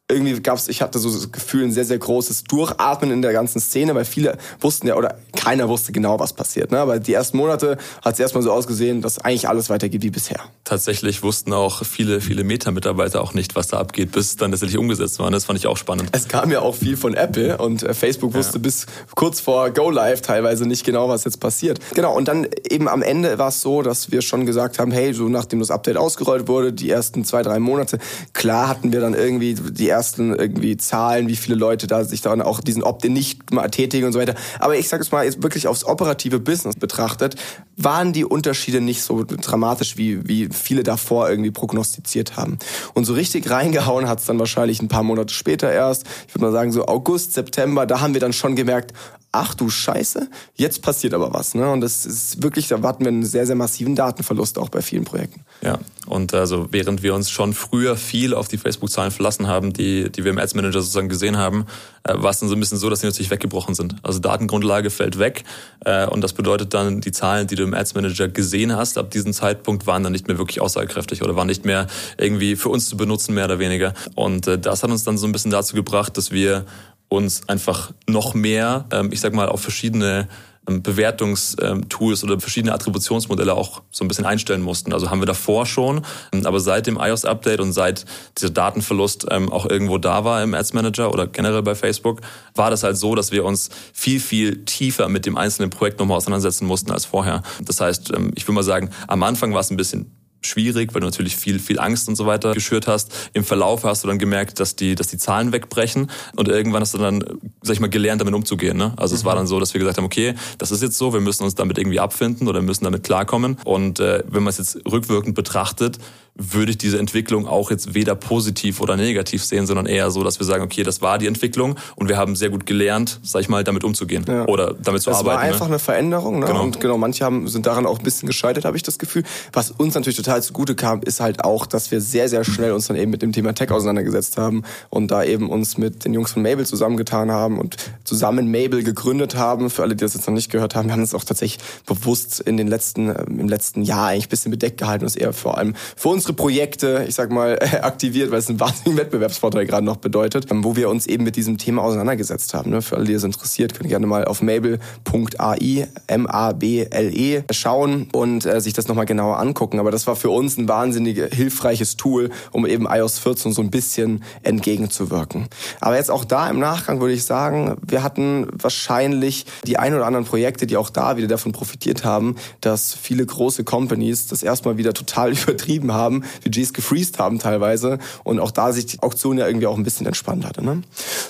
irgendwie 0.07 0.39
gab's, 0.39 0.67
ich 0.67 0.83
hatte 0.83 0.99
so 0.99 1.11
das 1.11 1.31
Gefühl, 1.31 1.63
ein 1.63 1.71
sehr, 1.71 1.85
sehr 1.85 1.97
großes 1.97 2.43
Durchatmen 2.43 3.09
in 3.09 3.23
der 3.23 3.33
ganzen 3.33 3.59
Szene, 3.59 3.95
weil 3.95 4.05
viele 4.05 4.37
wussten 4.59 4.87
ja, 4.87 4.95
oder 4.95 5.15
keiner 5.35 5.67
wusste 5.67 5.91
genau, 5.91 6.19
was 6.19 6.33
passiert. 6.33 6.71
Ne? 6.71 6.77
Aber 6.77 6.99
die 6.99 7.13
ersten 7.13 7.37
Monate 7.37 7.77
hat 8.03 8.13
es 8.13 8.19
erstmal 8.19 8.43
so 8.43 8.51
ausgesehen, 8.51 9.01
dass 9.01 9.17
eigentlich 9.17 9.49
alles 9.49 9.69
weitergeht 9.69 10.03
wie 10.03 10.11
bisher. 10.11 10.39
Tatsächlich 10.63 11.23
wussten 11.23 11.53
auch 11.53 11.83
viele, 11.83 12.21
viele 12.21 12.43
Meta-Mitarbeiter 12.43 13.19
auch 13.19 13.33
nicht, 13.33 13.55
was 13.55 13.67
da 13.67 13.79
abgeht, 13.79 14.11
bis 14.11 14.27
es 14.27 14.35
dann 14.35 14.51
tatsächlich 14.51 14.77
umgesetzt 14.77 15.17
war. 15.17 15.31
Das 15.31 15.45
fand 15.45 15.57
ich 15.57 15.65
auch 15.65 15.77
spannend. 15.77 16.09
Es 16.11 16.27
kam 16.27 16.51
ja 16.51 16.59
auch 16.59 16.75
viel 16.75 16.97
von 16.97 17.15
Apple 17.15 17.57
und 17.57 17.81
äh, 17.81 17.95
Facebook 17.95 18.35
wusste 18.35 18.57
ja. 18.57 18.61
bis 18.61 18.85
kurz 19.15 19.39
vor 19.39 19.71
Go 19.71 19.89
Live 19.89 20.21
teilweise 20.21 20.67
nicht 20.67 20.85
genau, 20.85 21.09
was 21.09 21.23
jetzt 21.23 21.39
passiert. 21.39 21.79
Genau, 21.95 22.15
und 22.15 22.27
dann 22.27 22.47
eben 22.69 22.87
am 22.87 23.01
Ende 23.01 23.39
war 23.39 23.49
es 23.49 23.61
so, 23.61 23.81
dass 23.81 24.11
wir 24.11 24.21
schon 24.21 24.45
gesagt 24.45 24.77
haben, 24.77 24.91
hey, 24.91 25.15
so 25.15 25.27
nachdem 25.29 25.59
das 25.59 25.71
Update 25.71 25.97
ausgerollt 25.97 26.47
wurde, 26.47 26.73
die 26.73 26.91
ersten 26.91 27.25
zwei, 27.25 27.41
drei 27.41 27.57
Monate, 27.57 27.97
klar 28.33 28.67
hatten 28.67 28.93
wir 28.93 29.01
dann 29.01 29.15
irgendwie 29.15 29.55
die 29.55 29.94
ersten 29.95 30.35
irgendwie 30.35 30.75
Zahlen, 30.75 31.29
wie 31.29 31.37
viele 31.37 31.55
Leute 31.55 31.87
da 31.87 32.03
sich 32.03 32.21
dann 32.21 32.41
auch 32.41 32.59
diesen 32.59 32.83
Opt-in 32.83 33.13
nicht 33.13 33.53
mal 33.53 33.69
tätigen 33.69 34.05
und 34.05 34.11
so 34.11 34.19
weiter. 34.19 34.35
Aber 34.59 34.75
ich 34.75 34.89
sage 34.89 35.03
es 35.03 35.11
mal 35.11 35.23
jetzt 35.23 35.41
wirklich 35.41 35.67
aufs 35.67 35.85
operative 35.85 36.39
Business 36.39 36.75
betrachtet, 36.75 37.35
waren 37.77 38.11
die 38.11 38.25
Unterschiede 38.25 38.81
nicht 38.81 39.03
so 39.03 39.23
dramatisch, 39.23 39.95
wie, 39.95 40.27
wie 40.27 40.49
viele 40.51 40.83
davor 40.83 41.29
irgendwie 41.29 41.51
prognostiziert 41.51 42.35
haben. 42.35 42.59
Und 42.93 43.05
so 43.05 43.13
richtig 43.13 43.49
reingehauen 43.49 44.09
hat 44.09 44.19
es 44.19 44.25
dann 44.25 44.37
wahrscheinlich 44.37 44.81
ein 44.81 44.89
paar 44.89 45.03
Monate 45.03 45.33
später 45.33 45.71
erst. 45.71 46.05
Ich 46.27 46.35
würde 46.35 46.45
mal 46.45 46.51
sagen 46.51 46.73
so 46.73 46.85
August, 46.87 47.33
September, 47.33 47.85
da 47.85 48.01
haben 48.01 48.13
wir 48.13 48.21
dann 48.21 48.33
schon 48.33 48.57
gemerkt, 48.57 48.91
ach 49.35 49.53
du 49.53 49.69
Scheiße, 49.69 50.29
jetzt 50.55 50.81
passiert 50.81 51.13
aber 51.13 51.33
was. 51.33 51.55
Ne? 51.55 51.69
Und 51.69 51.81
das 51.81 52.05
ist 52.05 52.41
wirklich, 52.41 52.67
da 52.67 52.81
hatten 52.81 53.03
wir 53.03 53.09
einen 53.09 53.25
sehr, 53.25 53.45
sehr 53.45 53.55
massiven 53.55 53.95
Datenverlust 53.95 54.57
auch 54.57 54.69
bei 54.69 54.81
vielen 54.81 55.03
Projekten. 55.03 55.41
Ja, 55.61 55.79
und 56.07 56.33
also 56.33 56.67
während 56.71 57.03
wir 57.03 57.13
uns 57.13 57.29
schon 57.29 57.53
früher 57.53 57.97
viel 57.97 58.33
auf 58.33 58.47
die 58.47 58.57
Facebook-Zahlen 58.57 59.11
verlassen 59.11 59.47
haben, 59.47 59.73
die, 59.73 60.09
die 60.09 60.23
wir 60.23 60.31
im 60.31 60.37
Ads 60.37 60.55
Manager 60.55 60.79
sozusagen 60.79 61.09
gesehen 61.09 61.37
haben, 61.37 61.65
äh, 62.03 62.13
war 62.15 62.29
es 62.29 62.39
dann 62.39 62.47
so 62.47 62.55
ein 62.55 62.59
bisschen 62.59 62.77
so, 62.77 62.89
dass 62.89 63.01
sie 63.01 63.07
natürlich 63.07 63.29
weggebrochen 63.29 63.75
sind. 63.75 63.95
Also 64.03 64.19
Datengrundlage 64.19 64.89
fällt 64.89 65.19
weg 65.19 65.43
äh, 65.81 66.07
und 66.07 66.21
das 66.21 66.33
bedeutet 66.33 66.73
dann, 66.73 67.01
die 67.01 67.11
Zahlen, 67.11 67.47
die 67.47 67.55
du 67.55 67.63
im 67.63 67.73
Ads 67.73 67.95
Manager 67.95 68.29
gesehen 68.29 68.75
hast, 68.75 68.97
ab 68.97 69.11
diesem 69.11 69.33
Zeitpunkt 69.33 69.85
waren 69.85 70.03
dann 70.03 70.13
nicht 70.13 70.27
mehr 70.27 70.37
wirklich 70.37 70.61
aussagekräftig 70.61 71.23
oder 71.23 71.35
waren 71.35 71.47
nicht 71.47 71.65
mehr 71.65 71.87
irgendwie 72.17 72.55
für 72.55 72.69
uns 72.69 72.87
zu 72.87 72.95
benutzen, 72.95 73.33
mehr 73.33 73.45
oder 73.45 73.59
weniger. 73.59 73.93
Und 74.15 74.47
äh, 74.47 74.57
das 74.57 74.83
hat 74.83 74.91
uns 74.91 75.03
dann 75.03 75.17
so 75.17 75.27
ein 75.27 75.33
bisschen 75.33 75.51
dazu 75.51 75.75
gebracht, 75.75 76.17
dass 76.17 76.31
wir 76.31 76.65
uns 77.09 77.47
einfach 77.47 77.91
noch 78.07 78.33
mehr, 78.33 78.85
ähm, 78.91 79.09
ich 79.11 79.21
sag 79.21 79.33
mal, 79.33 79.49
auf 79.49 79.61
verschiedene 79.61 80.27
ähm, 80.67 80.81
Bewertungstools 80.81 82.23
oder 82.23 82.39
verschiedene 82.39 82.73
Attributionsmodelle 82.73 83.53
auch 83.53 83.83
so 83.91 84.03
ein 84.03 84.07
bisschen 84.07 84.25
einstellen 84.25 84.61
mussten. 84.61 84.93
Also 84.93 85.09
haben 85.09 85.21
wir 85.21 85.25
davor 85.25 85.65
schon, 85.65 86.01
ähm, 86.31 86.45
aber 86.45 86.59
seit 86.59 86.87
dem 86.87 86.97
iOS-Update 86.97 87.59
und 87.59 87.73
seit 87.73 88.05
dieser 88.37 88.49
Datenverlust 88.49 89.27
ähm, 89.29 89.51
auch 89.51 89.69
irgendwo 89.69 89.97
da 89.97 90.23
war 90.23 90.43
im 90.43 90.53
Ads 90.53 90.73
Manager 90.73 91.11
oder 91.13 91.27
generell 91.27 91.61
bei 91.61 91.75
Facebook, 91.75 92.21
war 92.55 92.69
das 92.69 92.83
halt 92.83 92.97
so, 92.97 93.15
dass 93.15 93.31
wir 93.31 93.45
uns 93.45 93.69
viel, 93.93 94.19
viel 94.19 94.65
tiefer 94.65 95.07
mit 95.07 95.25
dem 95.25 95.37
einzelnen 95.37 95.69
Projekt 95.69 95.99
nochmal 95.99 96.17
auseinandersetzen 96.17 96.65
mussten 96.65 96.91
als 96.91 97.05
vorher. 97.05 97.43
Das 97.63 97.79
heißt, 97.81 98.11
ich 98.35 98.47
will 98.47 98.55
mal 98.55 98.63
sagen, 98.63 98.89
am 99.07 99.23
Anfang 99.23 99.53
war 99.53 99.59
es 99.59 99.69
ein 99.69 99.77
bisschen 99.77 100.11
schwierig, 100.45 100.93
weil 100.93 101.01
du 101.01 101.07
natürlich 101.07 101.35
viel, 101.35 101.59
viel 101.59 101.79
Angst 101.79 102.07
und 102.07 102.15
so 102.15 102.25
weiter 102.25 102.53
geschürt 102.53 102.87
hast. 102.87 103.13
Im 103.33 103.43
Verlauf 103.43 103.83
hast 103.83 104.03
du 104.03 104.07
dann 104.07 104.19
gemerkt, 104.19 104.59
dass 104.59 104.75
die, 104.75 104.95
dass 104.95 105.07
die 105.07 105.17
Zahlen 105.17 105.51
wegbrechen 105.51 106.09
und 106.35 106.47
irgendwann 106.47 106.81
hast 106.81 106.93
du 106.93 106.97
dann, 106.97 107.23
sag 107.61 107.73
ich 107.73 107.79
mal, 107.79 107.89
gelernt, 107.89 108.21
damit 108.21 108.33
umzugehen. 108.33 108.77
Ne? 108.77 108.93
Also 108.97 109.13
mhm. 109.13 109.19
es 109.19 109.25
war 109.25 109.35
dann 109.35 109.47
so, 109.47 109.59
dass 109.59 109.73
wir 109.73 109.79
gesagt 109.79 109.97
haben, 109.97 110.05
okay, 110.05 110.35
das 110.57 110.71
ist 110.71 110.81
jetzt 110.81 110.97
so, 110.97 111.13
wir 111.13 111.21
müssen 111.21 111.43
uns 111.43 111.55
damit 111.55 111.77
irgendwie 111.77 111.99
abfinden 111.99 112.47
oder 112.47 112.61
müssen 112.61 112.83
damit 112.83 113.03
klarkommen. 113.03 113.57
Und 113.63 113.99
äh, 113.99 114.23
wenn 114.27 114.43
man 114.43 114.49
es 114.49 114.57
jetzt 114.57 114.79
rückwirkend 114.89 115.35
betrachtet, 115.35 115.99
würde 116.35 116.71
ich 116.71 116.77
diese 116.77 116.99
Entwicklung 116.99 117.47
auch 117.47 117.71
jetzt 117.71 117.93
weder 117.93 118.13
positiv 118.13 118.81
oder 118.81 118.97
negativ 118.97 119.43
sehen, 119.43 119.65
sondern 119.65 119.85
eher 119.85 120.11
so, 120.11 120.23
dass 120.23 120.37
wir 120.37 120.45
sagen, 120.45 120.63
okay, 120.63 120.83
das 120.83 121.01
war 121.01 121.17
die 121.17 121.27
Entwicklung 121.27 121.75
und 121.95 122.09
wir 122.09 122.17
haben 122.17 122.35
sehr 122.35 122.49
gut 122.49 122.65
gelernt, 122.65 123.19
sag 123.23 123.41
ich 123.41 123.49
mal, 123.49 123.63
damit 123.63 123.85
umzugehen 123.85 124.25
ja. 124.27 124.45
oder 124.45 124.73
damit 124.73 125.01
zu 125.01 125.09
das 125.09 125.19
arbeiten. 125.19 125.37
Es 125.37 125.41
war 125.41 125.47
ne? 125.47 125.53
einfach 125.53 125.67
ne? 125.67 125.73
eine 125.73 125.79
Veränderung 125.79 126.39
ne? 126.39 126.47
genau. 126.47 126.63
und 126.63 126.81
genau, 126.81 126.97
manche 126.97 127.23
haben, 127.23 127.47
sind 127.47 127.65
daran 127.65 127.85
auch 127.85 127.99
ein 127.99 128.03
bisschen 128.03 128.27
gescheitert, 128.27 128.65
habe 128.65 128.75
ich 128.75 128.83
das 128.83 128.99
Gefühl. 128.99 129.23
Was 129.53 129.71
uns 129.71 129.95
natürlich 129.95 130.17
total 130.17 130.43
zugute 130.43 130.75
kam, 130.75 131.01
ist 131.01 131.21
halt 131.21 131.45
auch, 131.45 131.65
dass 131.65 131.91
wir 131.91 132.01
sehr, 132.01 132.27
sehr 132.27 132.43
schnell 132.43 132.73
uns 132.73 132.87
dann 132.87 132.97
eben 132.97 133.11
mit 133.11 133.21
dem 133.21 133.31
Thema 133.31 133.53
Tech 133.53 133.71
auseinandergesetzt 133.71 134.37
haben 134.37 134.63
und 134.89 135.11
da 135.11 135.23
eben 135.23 135.49
uns 135.49 135.77
mit 135.77 136.03
den 136.03 136.13
Jungs 136.13 136.33
von 136.33 136.41
Mabel 136.41 136.65
zusammengetan 136.65 137.31
haben 137.31 137.59
und 137.59 137.77
zusammen 138.03 138.51
Mabel 138.51 138.83
gegründet 138.83 139.35
haben. 139.35 139.69
Für 139.69 139.83
alle, 139.83 139.95
die 139.95 140.03
das 140.03 140.13
jetzt 140.13 140.27
noch 140.27 140.33
nicht 140.33 140.51
gehört 140.51 140.75
haben, 140.75 140.87
wir 140.87 140.93
haben 140.93 141.01
uns 141.01 141.13
auch 141.13 141.23
tatsächlich 141.23 141.63
bewusst 141.85 142.41
in 142.41 142.57
den 142.57 142.67
letzten, 142.67 143.09
im 143.09 143.47
letzten 143.47 143.83
Jahr 143.83 144.07
eigentlich 144.07 144.27
ein 144.27 144.29
bisschen 144.29 144.51
bedeckt 144.51 144.79
gehalten, 144.79 145.05
das 145.05 145.15
eher 145.15 145.31
vor 145.31 145.57
allem 145.57 145.75
für 145.95 146.09
uns 146.09 146.24
unsere 146.25 146.37
Projekte, 146.37 147.05
ich 147.07 147.13
sag 147.13 147.31
mal, 147.31 147.59
aktiviert, 147.83 148.31
weil 148.31 148.39
es 148.39 148.49
einen 148.49 148.59
wahnsinnigen 148.59 148.97
Wettbewerbsvorteil 148.97 149.67
gerade 149.67 149.85
noch 149.85 149.97
bedeutet, 149.97 150.49
ähm, 150.49 150.63
wo 150.63 150.75
wir 150.75 150.89
uns 150.89 151.05
eben 151.05 151.23
mit 151.23 151.35
diesem 151.35 151.59
Thema 151.59 151.83
auseinandergesetzt 151.83 152.55
haben. 152.55 152.71
Ne? 152.71 152.81
Für 152.81 152.95
alle, 152.95 153.05
die 153.05 153.13
es 153.13 153.23
interessiert, 153.23 153.75
könnt 153.75 153.89
gerne 153.89 154.07
mal 154.07 154.25
auf 154.25 154.41
mabel.ai, 154.41 155.87
M-A-B-L-E, 156.07 157.43
schauen 157.51 158.07
und 158.11 158.45
äh, 158.47 158.59
sich 158.59 158.73
das 158.73 158.87
nochmal 158.87 159.05
genauer 159.05 159.37
angucken. 159.37 159.79
Aber 159.79 159.91
das 159.91 160.07
war 160.07 160.15
für 160.15 160.31
uns 160.31 160.57
ein 160.57 160.67
wahnsinnig 160.67 161.21
hilfreiches 161.31 161.95
Tool, 161.95 162.31
um 162.51 162.65
eben 162.65 162.87
iOS 162.89 163.19
14 163.19 163.51
so 163.51 163.61
ein 163.61 163.69
bisschen 163.69 164.23
entgegenzuwirken. 164.41 165.47
Aber 165.79 165.95
jetzt 165.95 166.09
auch 166.09 166.25
da 166.25 166.49
im 166.49 166.57
Nachgang 166.57 167.01
würde 167.01 167.13
ich 167.13 167.23
sagen, 167.23 167.75
wir 167.85 168.01
hatten 168.01 168.47
wahrscheinlich 168.51 169.45
die 169.67 169.77
ein 169.77 169.93
oder 169.93 170.07
anderen 170.07 170.25
Projekte, 170.25 170.65
die 170.65 170.77
auch 170.77 170.89
da 170.89 171.17
wieder 171.17 171.27
davon 171.27 171.51
profitiert 171.51 172.03
haben, 172.03 172.35
dass 172.61 172.95
viele 172.95 173.23
große 173.23 173.63
Companies 173.63 174.25
das 174.25 174.41
erstmal 174.41 174.77
wieder 174.77 174.93
total 174.93 175.31
übertrieben 175.37 175.93
haben 175.93 176.14
haben, 176.15 176.23
Budgets 176.43 176.73
gefreezed 176.73 177.19
haben 177.19 177.39
teilweise 177.39 177.99
und 178.23 178.39
auch 178.39 178.51
da 178.51 178.71
sich 178.71 178.85
die 178.85 178.99
Auktion 179.01 179.37
ja 179.37 179.47
irgendwie 179.47 179.67
auch 179.67 179.77
ein 179.77 179.83
bisschen 179.83 180.05
entspannt 180.05 180.45
hatte. 180.45 180.63
Ne? 180.63 180.81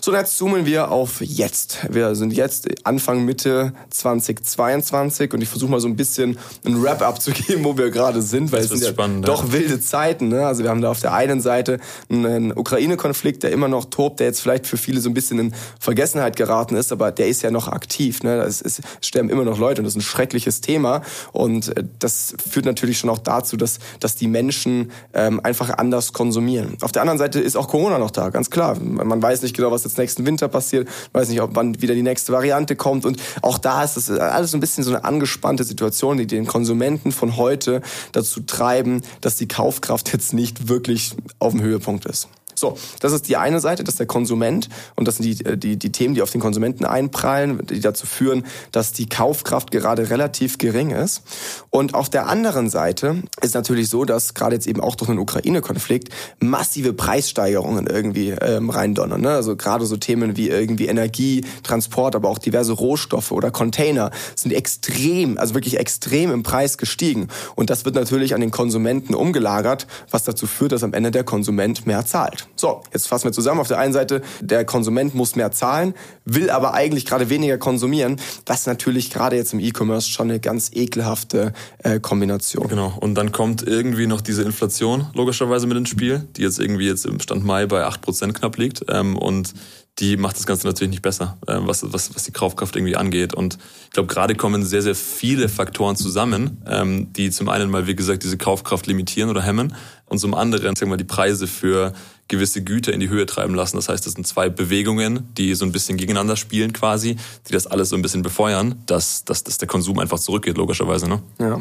So, 0.01 0.12
und 0.12 0.18
jetzt 0.18 0.38
zoomen 0.38 0.65
wir 0.65 0.92
auf 0.92 1.22
jetzt. 1.22 1.80
Wir 1.89 2.15
sind 2.15 2.34
jetzt 2.34 2.68
Anfang 2.86 3.25
Mitte 3.25 3.74
2022 3.89 5.34
und 5.34 5.42
ich 5.42 5.50
versuche 5.50 5.72
mal 5.72 5.80
so 5.80 5.88
ein 5.88 5.96
bisschen 5.96 6.38
ein 6.65 6.82
Wrap-up 6.82 7.22
zu 7.22 7.32
geben, 7.32 7.63
wo 7.63 7.77
wir 7.77 7.89
gerade 7.89 8.22
sind, 8.22 8.51
weil 8.51 8.62
das 8.62 8.72
es 8.72 8.80
sind 8.80 8.88
ja 8.88 8.94
spannend, 8.94 9.27
doch 9.27 9.46
ja. 9.46 9.54
wilde 9.54 9.80
Zeiten. 9.80 10.27
Ne? 10.27 10.46
Also 10.46 10.63
wir 10.63 10.70
haben 10.70 10.82
da 10.82 10.92
auf 10.92 11.01
der 11.01 11.13
einen 11.13 11.42
Seite 11.42 11.80
einen 12.10 12.51
Ukraine-Konflikt, 12.56 13.44
der 13.44 13.51
immer 13.51 13.68
noch 13.68 13.86
tobt, 13.86 14.20
der 14.20 14.27
jetzt 14.27 14.42
vielleicht 14.42 14.68
für 14.68 14.77
viele 14.77 15.00
so 15.00 15.10
ein 15.10 15.13
bisschen 15.13 15.39
in 15.39 15.54
Vergessenheit 15.80 16.36
geraten 16.36 16.75
ist, 16.75 16.92
aber 16.92 17.12
der 17.12 17.27
ist 17.27 17.42
ja 17.42 17.51
noch 17.51 17.68
aktiv. 17.68 18.24
Ne? 18.24 18.42
Es, 18.42 18.62
es 18.62 18.82
sterben 19.01 19.30
immer 19.30 19.44
noch 19.44 19.58
Leute 19.58 19.82
und 19.82 19.86
das 19.86 19.94
ist 19.94 20.00
ein 20.00 20.01
schreckliches 20.01 20.62
Thema 20.62 21.01
und 21.32 21.75
äh, 21.75 21.84
das 22.00 22.36
führt 22.50 22.65
natürlich 22.65 23.00
schon 23.00 23.10
auch 23.10 23.20
dazu, 23.20 23.58
dass, 23.58 23.80
dass 24.00 24.15
die 24.15 24.27
Menschen 24.27 24.75
Ähm, 25.13 25.39
einfach 25.44 25.70
anders 25.77 26.13
konsumieren. 26.13 26.77
Auf 26.82 26.91
der 26.91 27.01
anderen 27.01 27.17
Seite 27.17 27.39
ist 27.39 27.55
auch 27.55 27.67
Corona 27.67 27.98
noch 27.98 28.12
da, 28.12 28.29
ganz 28.29 28.50
klar. 28.50 28.77
Man 28.79 29.22
weiß 29.22 29.41
nicht 29.41 29.55
genau, 29.55 29.72
was 29.72 29.84
jetzt 29.84 29.98
nächsten 29.98 30.25
Winter 30.25 30.48
passiert, 30.48 30.88
weiß 31.13 31.29
nicht, 31.29 31.41
ob 31.41 31.55
wann 31.55 31.82
wieder 31.82 31.94
die 31.94 32.03
nächste 32.03 32.34
Variante 32.34 32.75
kommt 32.75 33.05
und 33.05 33.22
auch 33.41 33.58
da 33.58 33.84
ist 33.84 33.98
das 33.98 34.10
alles 34.10 34.53
ein 34.53 34.60
bisschen 34.60 34.84
so 34.84 34.91
eine 34.91 35.03
angespannte 35.03 35.63
Situation, 35.63 36.17
die 36.17 36.27
den 36.27 36.46
Konsumenten 36.46 37.12
von 37.12 37.38
heute 37.38 37.82
dazu 38.12 38.41
treiben, 38.41 39.01
dass 39.22 39.36
die 39.36 39.48
Kaufkraft 39.48 40.12
jetzt 40.13 40.34
nicht 40.34 40.67
wirklich 40.67 41.15
auf 41.39 41.51
dem 41.51 41.62
Höhepunkt 41.62 42.05
ist. 42.05 42.27
So, 42.55 42.77
das 43.00 43.12
ist 43.12 43.27
die 43.27 43.38
eine 43.38 43.59
Seite, 43.59 43.83
das 43.83 43.95
ist 43.95 44.00
der 44.00 44.07
Konsument 44.07 44.69
und 44.95 45.07
das 45.07 45.17
sind 45.17 45.25
die, 45.25 45.45
äh, 45.45 45.57
die, 45.57 45.77
die 45.77 45.91
Themen, 45.91 46.15
die 46.15 46.21
auf 46.21 46.31
den 46.31 46.41
Konsumenten 46.41 46.85
einprallen, 46.85 47.65
die 47.67 47.81
dazu 47.81 48.07
führen, 48.07 48.45
dass 48.71 48.93
die 48.93 49.07
Kaufkraft 49.07 49.71
gerade 49.71 50.09
relativ 50.09 50.57
gering 50.57 50.91
ist. 50.91 51.21
Und 51.69 51.93
auf 51.93 52.09
der 52.09 52.27
anderen 52.27 52.69
Seite 52.69 53.24
ist 53.41 53.55
natürlich 53.55 53.89
so, 53.89 54.05
dass 54.05 54.33
gerade 54.33 54.55
jetzt 54.55 54.67
eben 54.67 54.79
auch 54.79 54.95
durch 54.95 55.09
den 55.09 55.19
Ukraine-Konflikt 55.19 56.09
massive 56.39 56.93
Preissteigerungen 56.93 57.88
irgendwie 57.88 58.29
ähm, 58.29 58.69
reindonnern. 58.69 59.21
Ne? 59.21 59.31
Also 59.31 59.55
gerade 59.55 59.85
so 59.85 59.97
Themen 59.97 60.38
wie 60.38 60.50
irgendwie 60.50 60.88
Energie, 60.88 61.43
Transport, 61.63 62.15
aber 62.15 62.29
auch 62.29 62.38
diverse 62.38 62.74
Rohstoffe 62.74 63.31
oder 63.31 63.51
Container 63.51 64.12
sind 64.35 64.53
extrem, 64.53 65.38
also 65.38 65.53
wirklich 65.53 65.77
extrem 65.77 66.31
im 66.31 66.43
Preis 66.43 66.77
gestiegen. 66.77 67.27
Und 67.55 67.69
das 67.69 67.85
wird 67.85 67.95
natürlich 67.95 68.33
an 68.33 68.41
den 68.41 68.51
Konsumenten 68.51 69.13
umgelagert, 69.13 69.88
was 70.12 70.24
dazu 70.24 70.47
führt, 70.47 70.71
dass 70.71 70.83
am 70.83 70.93
Ende 70.93 71.12
der 71.12 71.24
Konsument 71.24 71.85
mehr 71.85 72.05
zahlt. 72.05 72.44
So, 72.55 72.81
jetzt 72.93 73.07
fassen 73.07 73.25
wir 73.25 73.31
zusammen. 73.31 73.59
Auf 73.59 73.67
der 73.67 73.79
einen 73.79 73.93
Seite, 73.93 74.21
der 74.41 74.65
Konsument 74.65 75.15
muss 75.15 75.35
mehr 75.35 75.51
zahlen, 75.51 75.93
will 76.25 76.49
aber 76.49 76.73
eigentlich 76.73 77.05
gerade 77.05 77.29
weniger 77.29 77.57
konsumieren. 77.57 78.19
Das 78.45 78.61
ist 78.61 78.67
natürlich 78.67 79.11
gerade 79.11 79.35
jetzt 79.35 79.53
im 79.53 79.59
E-Commerce 79.59 80.09
schon 80.09 80.29
eine 80.29 80.39
ganz 80.39 80.71
ekelhafte 80.73 81.53
äh, 81.79 81.99
Kombination. 81.99 82.67
Genau. 82.67 82.93
Und 82.99 83.15
dann 83.15 83.31
kommt 83.31 83.63
irgendwie 83.63 84.07
noch 84.07 84.21
diese 84.21 84.43
Inflation 84.43 85.07
logischerweise 85.13 85.67
mit 85.67 85.77
ins 85.77 85.89
Spiel, 85.89 86.27
die 86.37 86.41
jetzt 86.41 86.59
irgendwie 86.59 86.87
jetzt 86.87 87.05
im 87.05 87.19
Stand 87.19 87.45
Mai 87.45 87.65
bei 87.65 87.85
8% 87.85 88.33
knapp 88.33 88.57
liegt. 88.57 88.85
Ähm, 88.89 89.17
und 89.17 89.53
die 89.99 90.17
macht 90.17 90.35
das 90.35 90.45
Ganze 90.45 90.67
natürlich 90.67 90.89
nicht 90.89 91.01
besser, 91.01 91.37
äh, 91.47 91.57
was, 91.59 91.81
was, 91.93 92.13
was 92.13 92.23
die 92.23 92.31
Kaufkraft 92.31 92.75
irgendwie 92.75 92.95
angeht. 92.95 93.33
Und 93.33 93.57
ich 93.85 93.91
glaube, 93.91 94.07
gerade 94.07 94.35
kommen 94.35 94.65
sehr, 94.65 94.81
sehr 94.81 94.95
viele 94.95 95.47
Faktoren 95.47 95.95
zusammen, 95.95 96.61
ähm, 96.67 97.13
die 97.13 97.29
zum 97.31 97.47
einen 97.47 97.69
mal, 97.69 97.87
wie 97.87 97.95
gesagt, 97.95 98.23
diese 98.23 98.37
Kaufkraft 98.37 98.87
limitieren 98.87 99.29
oder 99.29 99.41
hemmen 99.41 99.73
und 100.07 100.19
zum 100.19 100.33
anderen, 100.33 100.75
sagen 100.75 100.81
wir 100.81 100.87
mal, 100.87 100.97
die 100.97 101.05
Preise 101.05 101.47
für 101.47 101.93
gewisse 102.27 102.63
Güter 102.63 102.94
in 102.94 103.00
die 103.00 103.10
Höhe 103.10 103.25
treiben 103.25 103.53
lassen. 103.53 103.75
Das 103.75 103.89
heißt, 103.89 104.05
das 104.05 104.13
sind 104.13 104.25
zwei 104.25 104.50
Bewegungen, 104.50 105.29
die 105.36 105.53
so 105.53 105.65
ein 105.65 105.72
bisschen 105.72 105.98
gegeneinander 105.98 106.36
spielen 106.36 106.74
quasi, 106.74 107.17
die 107.48 107.53
das 107.53 107.67
alles 107.67 107.89
so 107.89 107.96
ein 107.96 108.01
bisschen 108.01 108.24
befeuern, 108.24 108.82
dass, 108.86 109.25
dass, 109.25 109.44
dass 109.44 109.58
der 109.58 109.67
Konsum 109.67 110.00
einfach 110.00 110.20
zurückgeht, 110.20 110.58
logischerweise. 110.58 111.08
Ne? 111.08 111.22
Ja. 111.39 111.60